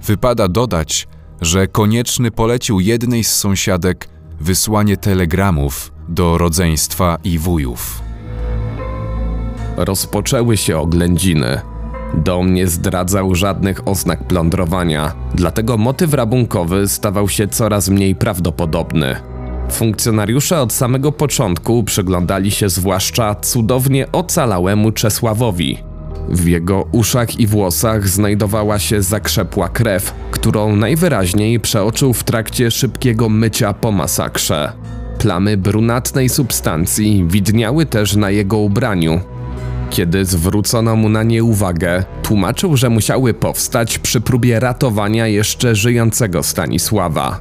Wypada 0.02 0.48
dodać, 0.48 1.08
że 1.40 1.66
konieczny 1.66 2.30
polecił 2.30 2.80
jednej 2.80 3.24
z 3.24 3.32
sąsiadek 3.32 4.08
wysłanie 4.40 4.96
telegramów 4.96 5.92
do 6.08 6.38
rodzeństwa 6.38 7.18
i 7.24 7.38
wujów. 7.38 8.02
Rozpoczęły 9.76 10.56
się 10.56 10.78
oględziny. 10.78 11.60
Dom 12.14 12.54
nie 12.54 12.66
zdradzał 12.66 13.34
żadnych 13.34 13.88
oznak 13.88 14.24
plądrowania, 14.24 15.14
dlatego 15.34 15.76
motyw 15.76 16.14
rabunkowy 16.14 16.88
stawał 16.88 17.28
się 17.28 17.48
coraz 17.48 17.88
mniej 17.88 18.14
prawdopodobny. 18.14 19.37
Funkcjonariusze 19.70 20.60
od 20.60 20.72
samego 20.72 21.12
początku 21.12 21.84
przyglądali 21.84 22.50
się 22.50 22.68
zwłaszcza 22.68 23.34
cudownie 23.34 24.12
ocalałemu 24.12 24.92
Czesławowi. 24.92 25.78
W 26.28 26.46
jego 26.46 26.88
uszach 26.92 27.40
i 27.40 27.46
włosach 27.46 28.08
znajdowała 28.08 28.78
się 28.78 29.02
zakrzepła 29.02 29.68
krew, 29.68 30.14
którą 30.30 30.76
najwyraźniej 30.76 31.60
przeoczył 31.60 32.12
w 32.12 32.24
trakcie 32.24 32.70
szybkiego 32.70 33.28
mycia 33.28 33.74
po 33.74 33.92
masakrze. 33.92 34.72
Plamy 35.18 35.56
brunatnej 35.56 36.28
substancji 36.28 37.24
widniały 37.28 37.86
też 37.86 38.16
na 38.16 38.30
jego 38.30 38.58
ubraniu. 38.58 39.20
Kiedy 39.90 40.24
zwrócono 40.24 40.96
mu 40.96 41.08
na 41.08 41.22
nie 41.22 41.44
uwagę, 41.44 42.04
tłumaczył, 42.22 42.76
że 42.76 42.90
musiały 42.90 43.34
powstać 43.34 43.98
przy 43.98 44.20
próbie 44.20 44.60
ratowania 44.60 45.26
jeszcze 45.26 45.74
żyjącego 45.74 46.42
Stanisława. 46.42 47.40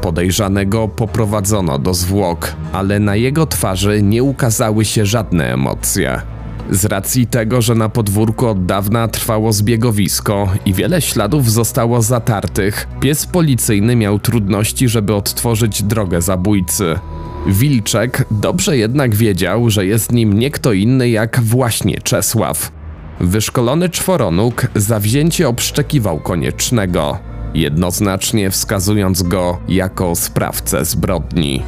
Podejrzanego 0.00 0.88
poprowadzono 0.88 1.78
do 1.78 1.94
zwłok, 1.94 2.56
ale 2.72 3.00
na 3.00 3.16
jego 3.16 3.46
twarzy 3.46 4.02
nie 4.02 4.22
ukazały 4.22 4.84
się 4.84 5.06
żadne 5.06 5.52
emocje. 5.52 6.22
Z 6.70 6.84
racji 6.84 7.26
tego, 7.26 7.62
że 7.62 7.74
na 7.74 7.88
podwórku 7.88 8.46
od 8.46 8.66
dawna 8.66 9.08
trwało 9.08 9.52
zbiegowisko 9.52 10.48
i 10.66 10.74
wiele 10.74 11.02
śladów 11.02 11.50
zostało 11.50 12.02
zatartych, 12.02 12.88
pies 13.00 13.26
policyjny 13.26 13.96
miał 13.96 14.18
trudności, 14.18 14.88
żeby 14.88 15.14
odtworzyć 15.14 15.82
drogę 15.82 16.22
zabójcy. 16.22 16.98
Wilczek 17.46 18.24
dobrze 18.30 18.76
jednak 18.76 19.14
wiedział, 19.14 19.70
że 19.70 19.86
jest 19.86 20.12
nim 20.12 20.32
nie 20.32 20.50
kto 20.50 20.72
inny 20.72 21.10
jak 21.10 21.40
właśnie 21.40 21.98
Czesław. 22.00 22.72
Wyszkolony 23.20 23.88
czworonóg 23.88 24.66
zawzięcie 24.74 25.48
obszczekiwał 25.48 26.20
koniecznego, 26.20 27.18
jednoznacznie 27.54 28.50
wskazując 28.50 29.22
go 29.22 29.58
jako 29.68 30.16
sprawcę 30.16 30.84
zbrodni. 30.84 31.62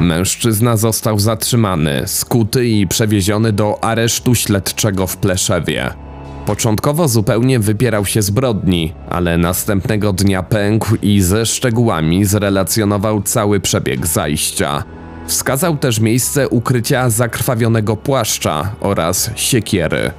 Mężczyzna 0.00 0.76
został 0.76 1.18
zatrzymany, 1.18 2.02
skuty 2.06 2.68
i 2.68 2.86
przewieziony 2.86 3.52
do 3.52 3.84
aresztu 3.84 4.34
śledczego 4.34 5.06
w 5.06 5.16
Pleszewie. 5.16 5.94
Początkowo 6.46 7.08
zupełnie 7.08 7.58
wypierał 7.58 8.06
się 8.06 8.22
zbrodni, 8.22 8.92
ale 9.10 9.38
następnego 9.38 10.12
dnia 10.12 10.42
pękł 10.42 10.96
i 11.02 11.20
ze 11.20 11.46
szczegółami 11.46 12.24
zrelacjonował 12.24 13.22
cały 13.22 13.60
przebieg 13.60 14.06
zajścia. 14.06 14.84
Wskazał 15.26 15.76
też 15.76 16.00
miejsce 16.00 16.48
ukrycia 16.48 17.10
zakrwawionego 17.10 17.96
płaszcza 17.96 18.72
oraz 18.80 19.30
siekiery. 19.36 20.10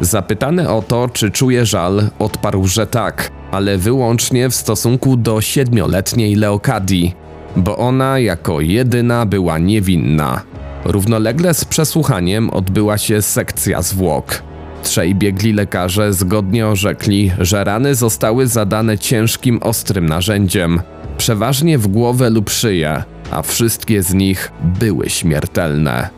Zapytany 0.00 0.70
o 0.70 0.82
to, 0.82 1.08
czy 1.12 1.30
czuje 1.30 1.66
żal, 1.66 2.10
odparł, 2.18 2.66
że 2.66 2.86
tak, 2.86 3.30
ale 3.50 3.78
wyłącznie 3.78 4.50
w 4.50 4.54
stosunku 4.54 5.16
do 5.16 5.40
siedmioletniej 5.40 6.34
Leokadii, 6.34 7.14
bo 7.56 7.76
ona 7.76 8.18
jako 8.18 8.60
jedyna 8.60 9.26
była 9.26 9.58
niewinna. 9.58 10.42
Równolegle 10.84 11.54
z 11.54 11.64
przesłuchaniem 11.64 12.50
odbyła 12.50 12.98
się 12.98 13.22
sekcja 13.22 13.82
zwłok. 13.82 14.47
Trzej 14.82 15.14
biegli 15.14 15.52
lekarze 15.52 16.12
zgodnie 16.12 16.66
orzekli, 16.66 17.32
że 17.38 17.64
rany 17.64 17.94
zostały 17.94 18.46
zadane 18.46 18.98
ciężkim, 18.98 19.58
ostrym 19.62 20.06
narzędziem, 20.06 20.80
przeważnie 21.18 21.78
w 21.78 21.86
głowę 21.86 22.30
lub 22.30 22.50
szyję, 22.50 23.02
a 23.30 23.42
wszystkie 23.42 24.02
z 24.02 24.14
nich 24.14 24.52
były 24.80 25.10
śmiertelne. 25.10 26.08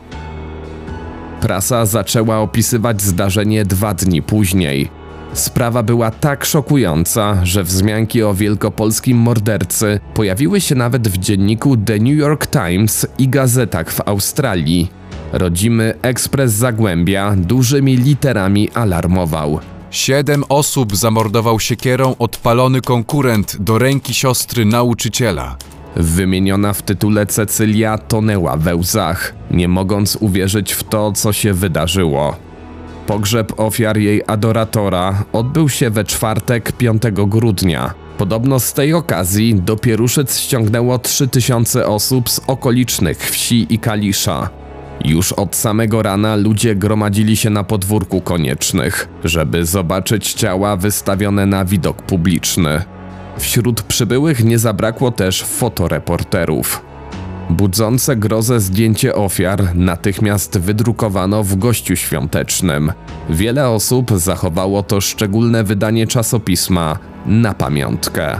Prasa 1.41 1.85
zaczęła 1.85 2.39
opisywać 2.39 3.01
zdarzenie 3.01 3.65
dwa 3.65 3.93
dni 3.93 4.21
później. 4.21 4.89
Sprawa 5.33 5.83
była 5.83 6.11
tak 6.11 6.45
szokująca, 6.45 7.45
że 7.45 7.63
wzmianki 7.63 8.23
o 8.23 8.33
wielkopolskim 8.33 9.17
mordercy 9.17 9.99
pojawiły 10.13 10.61
się 10.61 10.75
nawet 10.75 11.07
w 11.07 11.17
dzienniku 11.17 11.77
The 11.77 11.99
New 11.99 12.17
York 12.17 12.47
Times 12.47 13.07
i 13.17 13.29
gazetach 13.29 13.91
w 13.91 14.01
Australii. 14.07 15.00
Rodzimy 15.33 15.93
Ekspres 16.01 16.53
Zagłębia 16.53 17.35
dużymi 17.37 17.97
literami 17.97 18.69
alarmował. 18.69 19.59
Siedem 19.91 20.43
osób 20.49 20.95
zamordował 20.95 21.59
siekierą 21.59 22.15
odpalony 22.19 22.81
konkurent 22.81 23.57
do 23.59 23.79
ręki 23.79 24.13
siostry 24.13 24.65
nauczyciela. 24.65 25.57
Wymieniona 25.95 26.73
w 26.73 26.81
tytule 26.81 27.25
Cecylia 27.25 27.97
tonęła 27.97 28.57
we 28.57 28.75
łzach, 28.75 29.33
nie 29.51 29.67
mogąc 29.67 30.15
uwierzyć 30.15 30.73
w 30.73 30.83
to, 30.83 31.11
co 31.11 31.33
się 31.33 31.53
wydarzyło. 31.53 32.35
Pogrzeb 33.07 33.59
ofiar 33.59 33.97
jej 33.97 34.21
adoratora 34.27 35.23
odbył 35.33 35.69
się 35.69 35.89
we 35.89 36.03
czwartek 36.03 36.71
5 36.71 37.01
grudnia. 37.13 37.93
Podobno 38.17 38.59
z 38.59 38.73
tej 38.73 38.93
okazji 38.93 39.55
do 39.55 39.77
Pieruszyc 39.77 40.37
ściągnęło 40.39 40.99
3000 40.99 41.87
osób 41.87 42.29
z 42.29 42.41
okolicznych 42.47 43.31
wsi 43.31 43.67
i 43.69 43.79
Kalisza. 43.79 44.60
Już 45.05 45.33
od 45.33 45.55
samego 45.55 46.01
rana 46.01 46.35
ludzie 46.35 46.75
gromadzili 46.75 47.37
się 47.37 47.49
na 47.49 47.63
podwórku 47.63 48.21
koniecznych, 48.21 49.07
żeby 49.23 49.65
zobaczyć 49.65 50.33
ciała 50.33 50.77
wystawione 50.77 51.45
na 51.45 51.65
widok 51.65 52.01
publiczny. 52.01 52.81
Wśród 53.37 53.81
przybyłych 53.81 54.43
nie 54.43 54.59
zabrakło 54.59 55.11
też 55.11 55.43
fotoreporterów. 55.43 56.81
Budzące 57.49 58.15
grozę 58.15 58.59
zdjęcie 58.59 59.15
ofiar 59.15 59.75
natychmiast 59.75 60.59
wydrukowano 60.59 61.43
w 61.43 61.55
gościu 61.55 61.95
świątecznym. 61.95 62.91
Wiele 63.29 63.69
osób 63.69 64.11
zachowało 64.15 64.83
to 64.83 65.01
szczególne 65.01 65.63
wydanie 65.63 66.07
czasopisma 66.07 66.99
na 67.25 67.53
pamiątkę. 67.53 68.39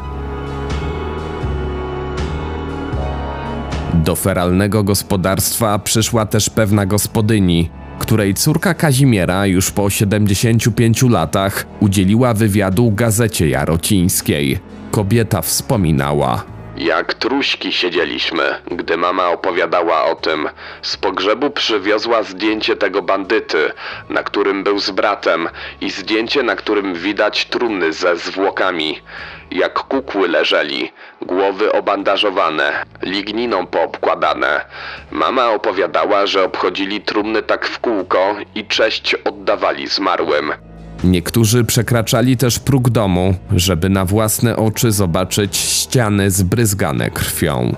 Do 4.04 4.16
feralnego 4.16 4.84
gospodarstwa 4.84 5.80
przyszła 5.80 6.26
też 6.26 6.50
pewna 6.50 6.86
gospodyni, 6.86 7.70
której 8.00 8.34
córka 8.34 8.74
Kazimiera 8.74 9.46
już 9.46 9.72
po 9.72 9.90
75 9.90 11.04
latach 11.04 11.66
udzieliła 11.80 12.34
wywiadu 12.34 12.92
gazecie 12.92 13.50
jarocińskiej. 13.50 14.60
Kobieta 14.92 15.42
wspominała. 15.42 16.51
Jak 16.76 17.14
truśki 17.14 17.74
siedzieliśmy, 17.74 18.62
gdy 18.72 18.98
mama 18.98 19.30
opowiadała 19.30 20.06
o 20.06 20.16
tym. 20.16 20.50
Z 20.82 20.98
pogrzebu 20.98 21.50
przywiozła 21.50 22.24
zdjęcie 22.24 22.76
tego 22.76 23.02
bandyty, 23.02 23.72
na 24.10 24.24
którym 24.24 24.64
był 24.64 24.80
z 24.80 24.92
bratem, 24.92 25.50
i 25.82 25.90
zdjęcie, 25.90 26.44
na 26.44 26.56
którym 26.56 26.94
widać 26.94 27.46
trumny 27.46 27.94
ze 27.94 28.18
zwłokami. 28.18 29.02
Jak 29.52 29.74
kukły 29.74 30.28
leżeli, 30.28 30.92
głowy 31.22 31.72
obandażowane, 31.72 32.84
ligniną 33.02 33.66
poobkładane. 33.68 34.66
Mama 35.12 35.50
opowiadała, 35.50 36.26
że 36.26 36.44
obchodzili 36.44 37.02
trumny 37.02 37.44
tak 37.44 37.68
w 37.68 37.80
kółko 37.80 38.36
i 38.56 38.66
cześć 38.66 39.16
oddawali 39.16 39.88
zmarłym. 39.88 40.71
Niektórzy 41.04 41.64
przekraczali 41.64 42.38
też 42.38 42.60
próg 42.60 42.90
domu, 42.90 43.34
żeby 43.56 43.90
na 43.90 44.06
własne 44.06 44.56
oczy 44.56 44.92
zobaczyć 44.92 45.58
ściany 45.58 46.32
zbryzgane 46.32 47.10
krwią. 47.10 47.76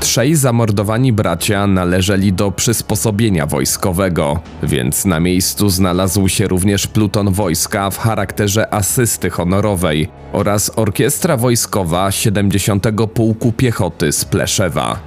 Trzej 0.00 0.34
zamordowani 0.34 1.12
bracia 1.12 1.66
należeli 1.66 2.32
do 2.32 2.50
przysposobienia 2.50 3.46
wojskowego, 3.46 4.40
więc 4.62 5.04
na 5.04 5.20
miejscu 5.20 5.68
znalazł 5.68 6.28
się 6.28 6.48
również 6.48 6.86
pluton 6.86 7.32
wojska 7.32 7.90
w 7.90 7.98
charakterze 7.98 8.74
asysty 8.74 9.30
honorowej 9.30 10.08
oraz 10.32 10.72
orkiestra 10.76 11.36
wojskowa 11.36 12.10
70. 12.10 12.86
Pułku 13.14 13.52
Piechoty 13.52 14.12
z 14.12 14.24
Pleszewa. 14.24 14.98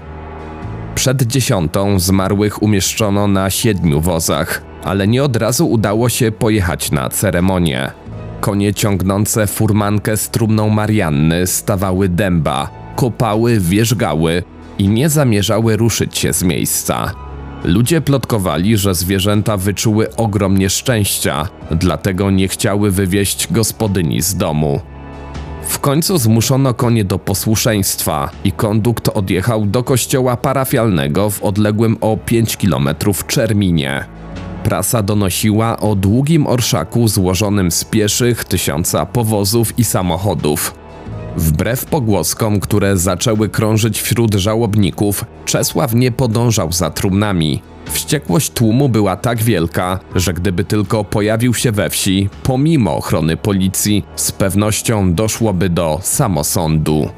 Przed 0.95 1.21
dziesiątą 1.21 1.99
zmarłych 1.99 2.63
umieszczono 2.63 3.27
na 3.27 3.49
siedmiu 3.49 4.01
wozach, 4.01 4.68
ale 4.83 5.07
nie 5.07 5.23
od 5.23 5.35
razu 5.35 5.69
udało 5.69 6.09
się 6.09 6.31
pojechać 6.31 6.91
na 6.91 7.09
ceremonię. 7.09 7.91
Konie 8.41 8.73
ciągnące 8.73 9.47
furmankę 9.47 10.17
z 10.17 10.29
trumną 10.29 10.69
Marianny 10.69 11.47
stawały 11.47 12.09
dęba, 12.09 12.69
kopały, 12.95 13.59
wierzgały 13.59 14.43
i 14.77 14.87
nie 14.87 15.09
zamierzały 15.09 15.77
ruszyć 15.77 16.17
się 16.17 16.33
z 16.33 16.43
miejsca. 16.43 17.11
Ludzie 17.63 18.01
plotkowali, 18.01 18.77
że 18.77 18.95
zwierzęta 18.95 19.57
wyczuły 19.57 20.15
ogrom 20.15 20.57
nieszczęścia, 20.57 21.47
dlatego 21.71 22.31
nie 22.31 22.47
chciały 22.47 22.91
wywieźć 22.91 23.53
gospodyni 23.53 24.21
z 24.21 24.35
domu. 24.35 24.81
W 25.67 25.79
końcu 25.79 26.17
zmuszono 26.17 26.73
konie 26.73 27.05
do 27.05 27.19
posłuszeństwa 27.19 28.29
i 28.43 28.51
kondukt 28.51 29.09
odjechał 29.09 29.65
do 29.65 29.83
kościoła 29.83 30.37
parafialnego 30.37 31.29
w 31.29 31.43
odległym 31.43 31.97
o 32.01 32.17
5 32.17 32.57
km 32.57 32.89
Czerminie. 33.27 34.05
Prasa 34.69 35.03
donosiła 35.03 35.79
o 35.79 35.95
długim 35.95 36.47
orszaku 36.47 37.07
złożonym 37.07 37.71
z 37.71 37.83
pieszych, 37.83 38.43
tysiąca 38.43 39.05
powozów 39.05 39.79
i 39.79 39.83
samochodów. 39.83 40.73
Wbrew 41.37 41.85
pogłoskom, 41.85 42.59
które 42.59 42.97
zaczęły 42.97 43.49
krążyć 43.49 44.01
wśród 44.01 44.35
żałobników, 44.35 45.25
Czesław 45.45 45.93
nie 45.93 46.11
podążał 46.11 46.71
za 46.71 46.89
trumnami. 46.89 47.61
Wściekłość 47.85 48.49
tłumu 48.49 48.89
była 48.89 49.15
tak 49.15 49.43
wielka, 49.43 49.99
że 50.15 50.33
gdyby 50.33 50.63
tylko 50.63 51.03
pojawił 51.03 51.53
się 51.53 51.71
we 51.71 51.89
wsi, 51.89 52.29
pomimo 52.43 52.95
ochrony 52.95 53.37
policji, 53.37 54.03
z 54.15 54.31
pewnością 54.31 55.13
doszłoby 55.13 55.69
do 55.69 55.99
samosądu. 56.01 57.09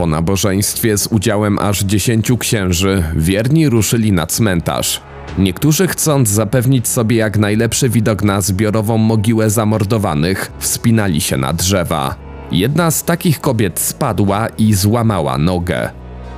Po 0.00 0.06
nabożeństwie 0.06 0.98
z 0.98 1.06
udziałem 1.06 1.58
aż 1.58 1.84
dziesięciu 1.84 2.38
księży, 2.38 3.04
wierni 3.16 3.68
ruszyli 3.68 4.12
na 4.12 4.26
cmentarz. 4.26 5.00
Niektórzy 5.38 5.88
chcąc 5.88 6.28
zapewnić 6.28 6.88
sobie 6.88 7.16
jak 7.16 7.38
najlepszy 7.38 7.88
widok 7.88 8.22
na 8.22 8.40
zbiorową 8.40 8.98
mogiłę 8.98 9.50
zamordowanych, 9.50 10.52
wspinali 10.58 11.20
się 11.20 11.36
na 11.36 11.52
drzewa. 11.52 12.14
Jedna 12.52 12.90
z 12.90 13.04
takich 13.04 13.40
kobiet 13.40 13.78
spadła 13.80 14.48
i 14.48 14.74
złamała 14.74 15.38
nogę. 15.38 15.90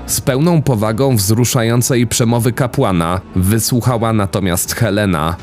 Z 0.07 0.20
pełną 0.20 0.62
powagą 0.62 1.16
wzruszającej 1.16 2.07
przemowy 2.07 2.53
kapłana 2.53 3.20
wysłuchała 3.37 4.12
natomiast 4.12 4.75
Helena. 4.75 5.37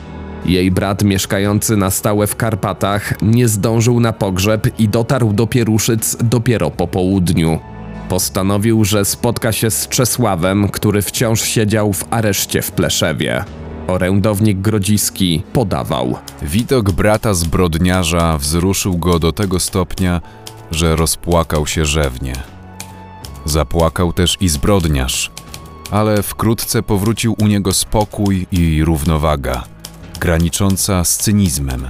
Jej 0.45 0.71
brat 0.71 1.03
mieszkający 1.03 1.77
na 1.77 1.89
stałe 1.89 2.27
w 2.27 2.35
Karpatach 2.35 3.13
nie 3.21 3.47
zdążył 3.47 3.99
na 3.99 4.13
pogrzeb 4.13 4.79
i 4.79 4.89
dotarł 4.89 5.33
do 5.33 5.47
Pieruszyc 5.47 6.17
dopiero 6.23 6.71
po 6.71 6.87
południu. 6.87 7.59
Postanowił, 8.09 8.85
że 8.85 9.05
spotka 9.05 9.51
się 9.51 9.71
z 9.71 9.87
Czesławem, 9.87 10.69
który 10.69 11.01
wciąż 11.01 11.41
siedział 11.41 11.93
w 11.93 12.05
areszcie 12.09 12.61
w 12.61 12.71
Pleszewie. 12.71 13.43
Orędownik 13.87 14.57
Grodziski 14.57 15.43
podawał. 15.53 16.17
Widok 16.41 16.91
brata 16.91 17.33
zbrodniarza 17.33 18.37
wzruszył 18.37 18.97
go 18.97 19.19
do 19.19 19.31
tego 19.31 19.59
stopnia, 19.59 20.21
że 20.71 20.95
rozpłakał 20.95 21.67
się 21.67 21.85
rzewnie. 21.85 22.33
Zapłakał 23.45 24.13
też 24.13 24.37
i 24.41 24.49
zbrodniarz, 24.49 25.31
ale 25.91 26.23
wkrótce 26.23 26.83
powrócił 26.83 27.35
u 27.39 27.47
niego 27.47 27.73
spokój 27.73 28.47
i 28.51 28.83
równowaga, 28.83 29.63
granicząca 30.19 31.03
z 31.03 31.17
cynizmem. 31.17 31.87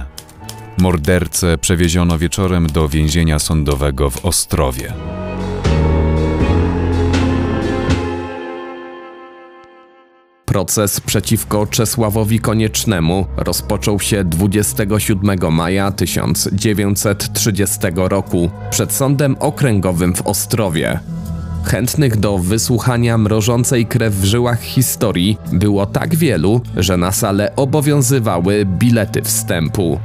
Mordercę 0.78 1.58
przewieziono 1.58 2.18
wieczorem 2.18 2.66
do 2.66 2.88
więzienia 2.88 3.38
sądowego 3.38 4.10
w 4.10 4.24
Ostrowie. 4.24 4.92
Proces 10.50 11.00
przeciwko 11.00 11.66
Czesławowi 11.66 12.40
Koniecznemu 12.40 13.26
rozpoczął 13.36 14.00
się 14.00 14.24
27 14.24 15.52
maja 15.52 15.92
1930 15.92 17.78
roku 17.94 18.50
przed 18.70 18.92
Sądem 18.92 19.36
Okręgowym 19.40 20.14
w 20.14 20.26
Ostrowie. 20.26 21.00
Chętnych 21.64 22.16
do 22.16 22.38
wysłuchania 22.38 23.18
mrożącej 23.18 23.86
krew 23.86 24.14
w 24.14 24.24
żyłach 24.24 24.62
historii 24.62 25.38
było 25.52 25.86
tak 25.86 26.14
wielu, 26.14 26.60
że 26.76 26.96
na 26.96 27.12
salę 27.12 27.52
obowiązywały 27.56 28.64
bilety 28.66 29.22
wstępu. 29.22 30.00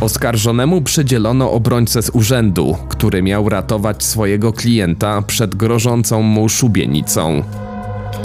Oskarżonemu 0.00 0.82
przydzielono 0.82 1.52
obrońcę 1.52 2.02
z 2.02 2.10
urzędu, 2.10 2.76
który 2.88 3.22
miał 3.22 3.48
ratować 3.48 4.04
swojego 4.04 4.52
klienta 4.52 5.22
przed 5.22 5.54
grożącą 5.54 6.22
mu 6.22 6.48
szubienicą. 6.48 7.42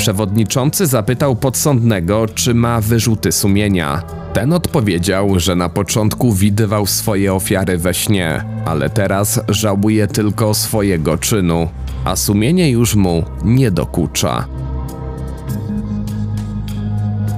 Przewodniczący 0.03 0.85
zapytał 0.85 1.35
podsądnego, 1.35 2.27
czy 2.27 2.53
ma 2.53 2.81
wyrzuty 2.81 3.31
sumienia. 3.31 4.03
Ten 4.33 4.53
odpowiedział, 4.53 5.39
że 5.39 5.55
na 5.55 5.69
początku 5.69 6.31
widywał 6.31 6.85
swoje 6.85 7.33
ofiary 7.33 7.77
we 7.77 7.93
śnie, 7.93 8.43
ale 8.65 8.89
teraz 8.89 9.39
żałuje 9.49 10.07
tylko 10.07 10.53
swojego 10.53 11.17
czynu, 11.17 11.69
a 12.05 12.15
sumienie 12.15 12.69
już 12.69 12.95
mu 12.95 13.23
nie 13.43 13.71
dokucza. 13.71 14.45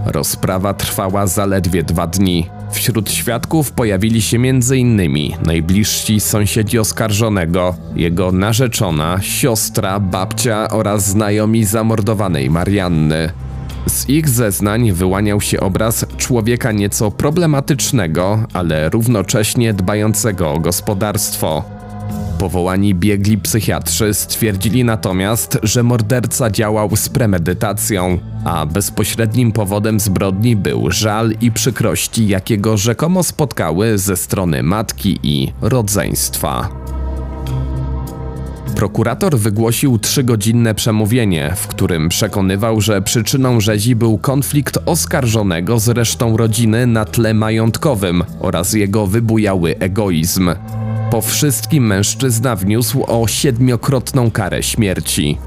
Rozprawa 0.06 0.74
trwała 0.74 1.28
zaledwie 1.28 1.84
dwa 1.84 2.08
dni. 2.08 2.50
Wśród 2.72 3.12
świadków 3.12 3.72
pojawili 3.72 4.22
się 4.22 4.38
m.in. 4.38 5.02
najbliżsi 5.46 6.20
sąsiedzi 6.20 6.80
oskarżonego, 6.80 7.76
jego 7.96 8.32
narzeczona, 8.32 9.22
siostra, 9.22 10.00
babcia 10.00 10.70
oraz 10.70 11.08
znajomi 11.08 11.66
zamordowanej 11.66 12.50
Marianny. 12.50 13.32
Z 13.88 14.10
ich 14.10 14.30
zeznań 14.30 14.92
wyłaniał 14.92 15.42
się 15.42 15.60
obraz 15.60 16.06
człowieka 16.18 16.72
nieco 16.72 17.12
problematycznego, 17.12 18.44
ale 18.54 18.90
równocześnie 18.90 19.74
dbającego 19.74 20.52
o 20.52 20.60
gospodarstwo. 20.60 21.75
Powołani 22.40 22.96
biegli 22.96 23.38
psychiatrzy 23.38 24.14
stwierdzili 24.14 24.84
natomiast, 24.84 25.58
że 25.64 25.84
morderca 25.84 26.50
działał 26.50 26.96
z 26.96 27.10
premedytacją, 27.10 28.18
a 28.46 28.66
bezpośrednim 28.66 29.52
powodem 29.52 30.00
zbrodni 30.00 30.56
był 30.56 30.92
żal 30.92 31.34
i 31.42 31.52
przykrości, 31.52 32.28
jakiego 32.28 32.78
rzekomo 32.78 33.24
spotkały 33.24 33.98
ze 33.98 34.18
strony 34.18 34.64
matki 34.64 35.20
i 35.24 35.54
rodzeństwa. 35.62 36.70
Prokurator 38.76 39.38
wygłosił 39.38 39.98
trzygodzinne 39.98 40.76
przemówienie, 40.76 41.54
w 41.56 41.68
którym 41.68 42.10
przekonywał, 42.10 42.82
że 42.82 43.02
przyczyną 43.02 43.60
rzezi 43.60 43.96
był 43.96 44.18
konflikt 44.18 44.78
oskarżonego 44.86 45.80
z 45.80 45.90
resztą 45.90 46.38
rodziny 46.38 46.88
na 46.88 47.06
tle 47.06 47.34
majątkowym 47.34 48.24
oraz 48.40 48.74
jego 48.74 49.08
wybujały 49.08 49.80
egoizm. 49.80 50.50
Po 51.12 51.22
wszystkim 51.22 51.88
mężczyzna 51.88 52.56
wniósł 52.56 53.04
o 53.08 53.28
siedmiokrotną 53.28 54.32
karę 54.32 54.64
śmierci. 54.64 55.38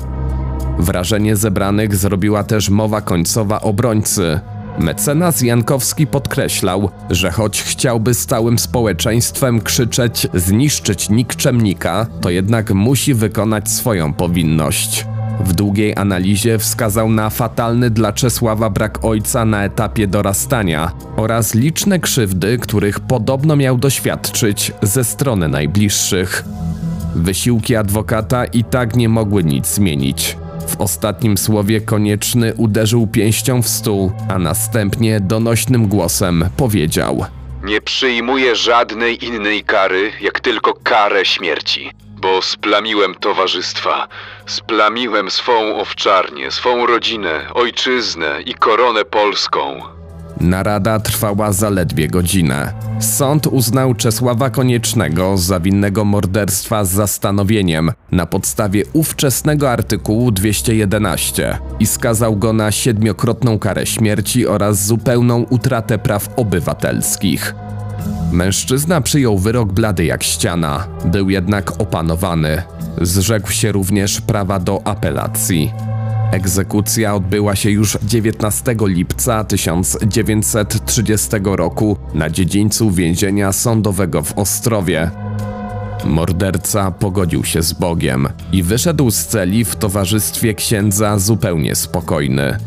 Wrażenie 0.78 1.36
zebranych 1.36 1.96
zrobiła 1.96 2.44
też 2.44 2.70
mowa 2.70 3.00
końcowa 3.00 3.60
obrońcy. 3.60 4.40
Mecenas 4.78 5.42
Jankowski 5.42 6.06
podkreślał, 6.06 6.90
że 7.10 7.30
choć 7.30 7.62
chciałby 7.62 8.14
z 8.14 8.26
całym 8.26 8.58
społeczeństwem 8.58 9.60
krzyczeć 9.60 10.26
zniszczyć 10.34 11.10
nikczemnika, 11.10 12.06
to 12.20 12.30
jednak 12.30 12.70
musi 12.74 13.14
wykonać 13.14 13.70
swoją 13.70 14.12
powinność. 14.12 15.06
W 15.40 15.52
długiej 15.52 15.96
analizie 15.96 16.58
wskazał 16.58 17.10
na 17.10 17.30
fatalny 17.30 17.90
dla 17.90 18.12
Czesława 18.12 18.70
brak 18.70 19.04
ojca 19.04 19.44
na 19.44 19.64
etapie 19.64 20.06
dorastania 20.06 20.92
oraz 21.16 21.54
liczne 21.54 21.98
krzywdy, 21.98 22.58
których 22.58 23.00
podobno 23.00 23.56
miał 23.56 23.78
doświadczyć 23.78 24.72
ze 24.82 25.04
strony 25.04 25.48
najbliższych. 25.48 26.44
Wysiłki 27.14 27.76
adwokata 27.76 28.44
i 28.44 28.64
tak 28.64 28.96
nie 28.96 29.08
mogły 29.08 29.44
nic 29.44 29.66
zmienić. 29.66 30.36
W 30.68 30.80
ostatnim 30.80 31.38
słowie 31.38 31.80
konieczny 31.80 32.54
uderzył 32.54 33.06
pięścią 33.06 33.62
w 33.62 33.68
stół, 33.68 34.12
a 34.28 34.38
następnie 34.38 35.20
donośnym 35.20 35.88
głosem 35.88 36.44
powiedział: 36.56 37.24
Nie 37.64 37.80
przyjmuję 37.80 38.56
żadnej 38.56 39.24
innej 39.24 39.64
kary, 39.64 40.10
jak 40.20 40.40
tylko 40.40 40.74
karę 40.74 41.24
śmierci. 41.24 41.90
Bo 42.20 42.42
splamiłem 42.42 43.14
towarzystwa, 43.14 44.08
splamiłem 44.46 45.30
swą 45.30 45.76
owczarnię, 45.76 46.50
swą 46.50 46.86
rodzinę, 46.86 47.40
ojczyznę 47.54 48.42
i 48.46 48.54
koronę 48.54 49.04
polską. 49.04 49.82
Narada 50.40 51.00
trwała 51.00 51.52
zaledwie 51.52 52.08
godzinę. 52.08 52.72
Sąd 53.00 53.46
uznał 53.46 53.94
Czesława 53.94 54.50
Koniecznego 54.50 55.36
za 55.36 55.60
winnego 55.60 56.04
morderstwa 56.04 56.84
z 56.84 56.90
zastanowieniem 56.90 57.92
na 58.12 58.26
podstawie 58.26 58.82
ówczesnego 58.92 59.70
artykułu 59.70 60.30
211 60.30 61.58
i 61.80 61.86
skazał 61.86 62.36
go 62.36 62.52
na 62.52 62.72
siedmiokrotną 62.72 63.58
karę 63.58 63.86
śmierci 63.86 64.46
oraz 64.46 64.86
zupełną 64.86 65.46
utratę 65.50 65.98
praw 65.98 66.28
obywatelskich. 66.36 67.54
Mężczyzna 68.32 69.00
przyjął 69.00 69.38
wyrok 69.38 69.72
blady 69.72 70.04
jak 70.04 70.22
ściana, 70.22 70.86
był 71.04 71.30
jednak 71.30 71.80
opanowany. 71.80 72.62
Zrzekł 73.00 73.52
się 73.52 73.72
również 73.72 74.20
prawa 74.20 74.58
do 74.58 74.86
apelacji. 74.86 75.72
Egzekucja 76.32 77.14
odbyła 77.14 77.56
się 77.56 77.70
już 77.70 77.98
19 78.02 78.76
lipca 78.80 79.44
1930 79.44 81.28
roku 81.44 81.96
na 82.14 82.30
dziedzińcu 82.30 82.90
więzienia 82.90 83.52
sądowego 83.52 84.22
w 84.22 84.38
Ostrowie. 84.38 85.10
Morderca 86.04 86.90
pogodził 86.90 87.44
się 87.44 87.62
z 87.62 87.72
Bogiem 87.72 88.28
i 88.52 88.62
wyszedł 88.62 89.10
z 89.10 89.26
celi 89.26 89.64
w 89.64 89.76
towarzystwie 89.76 90.54
księdza 90.54 91.18
zupełnie 91.18 91.74
spokojny. 91.74 92.58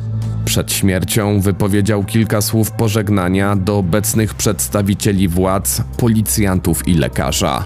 Przed 0.45 0.73
śmiercią 0.73 1.39
wypowiedział 1.39 2.03
kilka 2.03 2.41
słów 2.41 2.71
pożegnania 2.71 3.55
do 3.55 3.77
obecnych 3.77 4.33
przedstawicieli 4.33 5.27
władz, 5.27 5.81
policjantów 5.97 6.87
i 6.87 6.93
lekarza. 6.93 7.65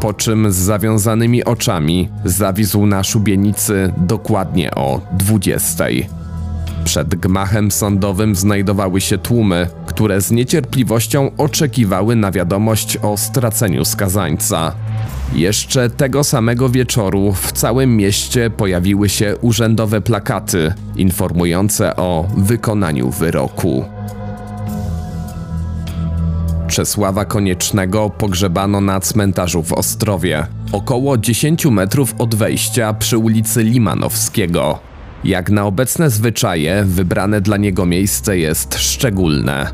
Po 0.00 0.14
czym 0.14 0.52
z 0.52 0.56
zawiązanymi 0.56 1.44
oczami 1.44 2.08
zawisł 2.24 2.86
na 2.86 3.04
szubienicy 3.04 3.92
dokładnie 3.96 4.70
o 4.74 5.00
20. 5.12 5.84
Przed 6.86 7.14
gmachem 7.14 7.70
sądowym 7.70 8.36
znajdowały 8.36 9.00
się 9.00 9.18
tłumy, 9.18 9.66
które 9.86 10.20
z 10.20 10.30
niecierpliwością 10.30 11.30
oczekiwały 11.36 12.16
na 12.16 12.30
wiadomość 12.30 12.96
o 13.02 13.16
straceniu 13.16 13.84
skazańca. 13.84 14.72
Jeszcze 15.32 15.90
tego 15.90 16.24
samego 16.24 16.68
wieczoru 16.68 17.32
w 17.32 17.52
całym 17.52 17.96
mieście 17.96 18.50
pojawiły 18.50 19.08
się 19.08 19.36
urzędowe 19.40 20.00
plakaty 20.00 20.74
informujące 20.96 21.96
o 21.96 22.28
wykonaniu 22.36 23.10
wyroku. 23.10 23.84
Czesława 26.68 27.24
Koniecznego 27.24 28.10
pogrzebano 28.10 28.80
na 28.80 29.00
cmentarzu 29.00 29.62
w 29.62 29.72
Ostrowie, 29.72 30.46
około 30.72 31.18
10 31.18 31.66
metrów 31.66 32.14
od 32.18 32.34
wejścia 32.34 32.94
przy 32.94 33.18
ulicy 33.18 33.64
Limanowskiego. 33.64 34.95
Jak 35.24 35.50
na 35.50 35.64
obecne 35.64 36.10
zwyczaje, 36.10 36.84
wybrane 36.84 37.40
dla 37.40 37.56
niego 37.56 37.86
miejsce 37.86 38.38
jest 38.38 38.74
szczególne. 38.78 39.66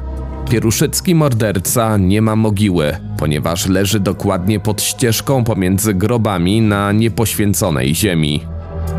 Pieruszycki 0.51 1.15
morderca 1.15 1.97
nie 1.97 2.23
ma 2.23 2.37
mogiły, 2.37 2.97
ponieważ 3.19 3.67
leży 3.67 4.01
dokładnie 4.01 4.61
pod 4.61 4.83
ścieżką 4.83 5.45
pomiędzy 5.45 5.95
grobami 5.95 6.61
na 6.61 6.93
niepoświęconej 6.93 7.95
ziemi. 7.95 8.41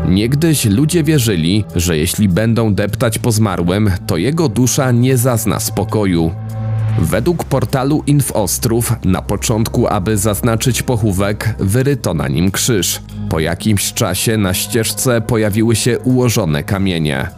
Niegdyś 0.08 0.64
ludzie 0.64 1.02
wierzyli, 1.02 1.64
że 1.76 1.98
jeśli 1.98 2.28
będą 2.28 2.74
deptać 2.74 3.18
po 3.18 3.32
zmarłym, 3.32 3.90
to 4.06 4.16
jego 4.16 4.48
dusza 4.48 4.92
nie 4.92 5.16
zazna 5.16 5.60
spokoju. 5.60 6.30
Według 6.98 7.44
portalu 7.44 8.02
Infostrów 8.06 8.92
na 9.04 9.22
początku, 9.22 9.88
aby 9.88 10.18
zaznaczyć 10.18 10.82
pochówek, 10.82 11.54
wyryto 11.58 12.14
na 12.14 12.28
nim 12.28 12.50
krzyż. 12.50 13.00
Po 13.34 13.40
jakimś 13.40 13.92
czasie 13.92 14.36
na 14.36 14.54
ścieżce 14.54 15.20
pojawiły 15.20 15.76
się 15.76 15.98
ułożone 15.98 16.62
kamienie. 16.62 17.28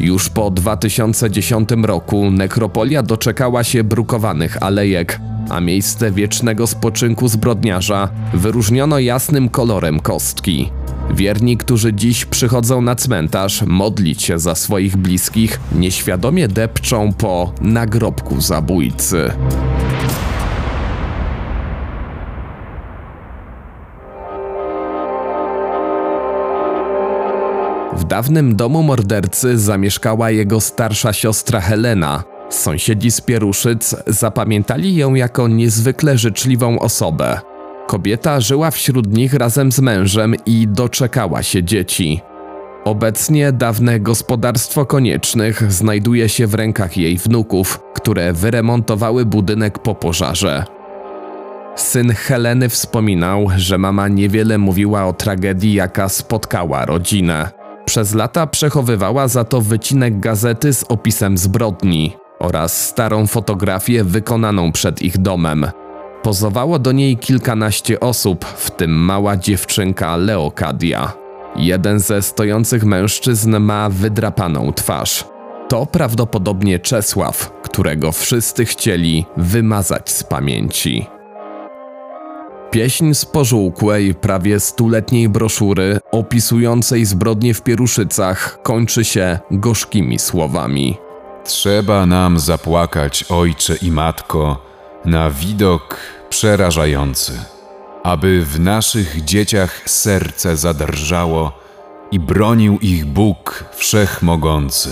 Już 0.00 0.28
po 0.28 0.50
2010 0.50 1.68
roku 1.82 2.30
nekropolia 2.30 3.02
doczekała 3.02 3.64
się 3.64 3.84
brukowanych 3.84 4.62
alejek, 4.62 5.20
a 5.50 5.60
miejsce 5.60 6.10
wiecznego 6.10 6.66
spoczynku 6.66 7.28
zbrodniarza 7.28 8.08
wyróżniono 8.34 8.98
jasnym 8.98 9.48
kolorem 9.48 10.00
kostki. 10.00 10.70
Wierni, 11.14 11.56
którzy 11.56 11.92
dziś 11.92 12.24
przychodzą 12.24 12.82
na 12.82 12.94
cmentarz 12.94 13.62
modlić 13.62 14.22
się 14.22 14.38
za 14.38 14.54
swoich 14.54 14.96
bliskich, 14.96 15.60
nieświadomie 15.72 16.48
depczą 16.48 17.12
po 17.12 17.52
nagrobku 17.60 18.40
zabójcy. 18.40 19.32
W 27.96 28.04
dawnym 28.04 28.56
domu 28.56 28.82
mordercy 28.82 29.58
zamieszkała 29.58 30.30
jego 30.30 30.60
starsza 30.60 31.12
siostra 31.12 31.60
Helena. 31.60 32.24
Sąsiedzi 32.50 33.10
z 33.10 33.20
Pieruszyc 33.20 33.96
zapamiętali 34.06 34.96
ją 34.96 35.14
jako 35.14 35.48
niezwykle 35.48 36.18
życzliwą 36.18 36.78
osobę. 36.78 37.40
Kobieta 37.86 38.40
żyła 38.40 38.70
wśród 38.70 39.16
nich 39.16 39.34
razem 39.34 39.72
z 39.72 39.80
mężem 39.80 40.34
i 40.46 40.68
doczekała 40.68 41.42
się 41.42 41.62
dzieci. 41.64 42.20
Obecnie 42.84 43.52
dawne 43.52 44.00
gospodarstwo 44.00 44.86
koniecznych 44.86 45.72
znajduje 45.72 46.28
się 46.28 46.46
w 46.46 46.54
rękach 46.54 46.96
jej 46.96 47.18
wnuków, 47.18 47.80
które 47.94 48.32
wyremontowały 48.32 49.24
budynek 49.24 49.78
po 49.78 49.94
pożarze. 49.94 50.64
Syn 51.76 52.12
Heleny 52.12 52.68
wspominał, 52.68 53.46
że 53.56 53.78
mama 53.78 54.08
niewiele 54.08 54.58
mówiła 54.58 55.04
o 55.04 55.12
tragedii, 55.12 55.74
jaka 55.74 56.08
spotkała 56.08 56.86
rodzinę. 56.86 57.61
Przez 57.84 58.14
lata 58.14 58.46
przechowywała 58.46 59.28
za 59.28 59.44
to 59.44 59.60
wycinek 59.60 60.20
gazety 60.20 60.72
z 60.72 60.84
opisem 60.88 61.38
zbrodni 61.38 62.16
oraz 62.38 62.86
starą 62.86 63.26
fotografię 63.26 64.04
wykonaną 64.04 64.72
przed 64.72 65.02
ich 65.02 65.18
domem. 65.18 65.66
Pozowało 66.22 66.78
do 66.78 66.92
niej 66.92 67.16
kilkanaście 67.16 68.00
osób, 68.00 68.44
w 68.44 68.70
tym 68.70 68.90
mała 68.90 69.36
dziewczynka 69.36 70.16
Leokadia. 70.16 71.12
Jeden 71.56 72.00
ze 72.00 72.22
stojących 72.22 72.84
mężczyzn 72.84 73.58
ma 73.58 73.88
wydrapaną 73.90 74.72
twarz. 74.72 75.24
To 75.68 75.86
prawdopodobnie 75.86 76.78
Czesław, 76.78 77.52
którego 77.62 78.12
wszyscy 78.12 78.64
chcieli 78.64 79.26
wymazać 79.36 80.10
z 80.10 80.24
pamięci. 80.24 81.06
Pieśń 82.72 83.14
z 83.14 83.24
pożółkłej, 83.24 84.14
prawie 84.14 84.60
stuletniej 84.60 85.28
broszury 85.28 86.00
opisującej 86.12 87.04
zbrodnie 87.04 87.54
w 87.54 87.62
Pieruszycach 87.62 88.58
kończy 88.62 89.04
się 89.04 89.38
gorzkimi 89.50 90.18
słowami. 90.18 90.98
Trzeba 91.44 92.06
nam 92.06 92.38
zapłakać, 92.38 93.24
ojcze 93.28 93.76
i 93.82 93.90
matko, 93.90 94.64
na 95.04 95.30
widok 95.30 95.96
przerażający, 96.28 97.32
aby 98.02 98.44
w 98.44 98.60
naszych 98.60 99.24
dzieciach 99.24 99.90
serce 99.90 100.56
zadrżało 100.56 101.52
i 102.10 102.20
bronił 102.20 102.78
ich 102.78 103.06
Bóg 103.06 103.64
Wszechmogący. 103.72 104.90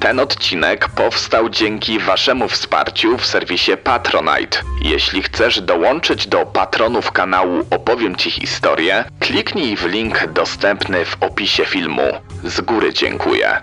Ten 0.00 0.20
odcinek 0.20 0.88
powstał 0.88 1.48
dzięki 1.48 1.98
Waszemu 1.98 2.48
wsparciu 2.48 3.18
w 3.18 3.26
serwisie 3.26 3.72
Patronite. 3.84 4.58
Jeśli 4.82 5.22
chcesz 5.22 5.60
dołączyć 5.60 6.26
do 6.26 6.46
patronów 6.46 7.12
kanału 7.12 7.66
Opowiem 7.70 8.16
Ci 8.16 8.30
historię, 8.30 9.04
kliknij 9.20 9.76
w 9.76 9.84
link 9.86 10.26
dostępny 10.26 11.04
w 11.04 11.16
opisie 11.20 11.64
filmu. 11.64 12.02
Z 12.44 12.60
góry 12.60 12.92
dziękuję. 12.92 13.60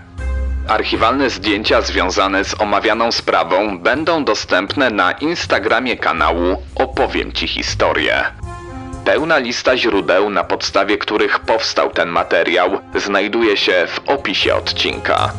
Archiwalne 0.68 1.30
zdjęcia 1.30 1.82
związane 1.82 2.44
z 2.44 2.60
omawianą 2.60 3.12
sprawą 3.12 3.78
będą 3.78 4.24
dostępne 4.24 4.90
na 4.90 5.12
Instagramie 5.12 5.96
kanału 5.96 6.62
Opowiem 6.74 7.32
Ci 7.32 7.48
historię. 7.48 8.24
Pełna 9.04 9.38
lista 9.38 9.76
źródeł, 9.76 10.30
na 10.30 10.44
podstawie 10.44 10.98
których 10.98 11.38
powstał 11.38 11.90
ten 11.90 12.08
materiał, 12.08 12.78
znajduje 12.94 13.56
się 13.56 13.86
w 13.88 14.08
opisie 14.08 14.54
odcinka. 14.54 15.32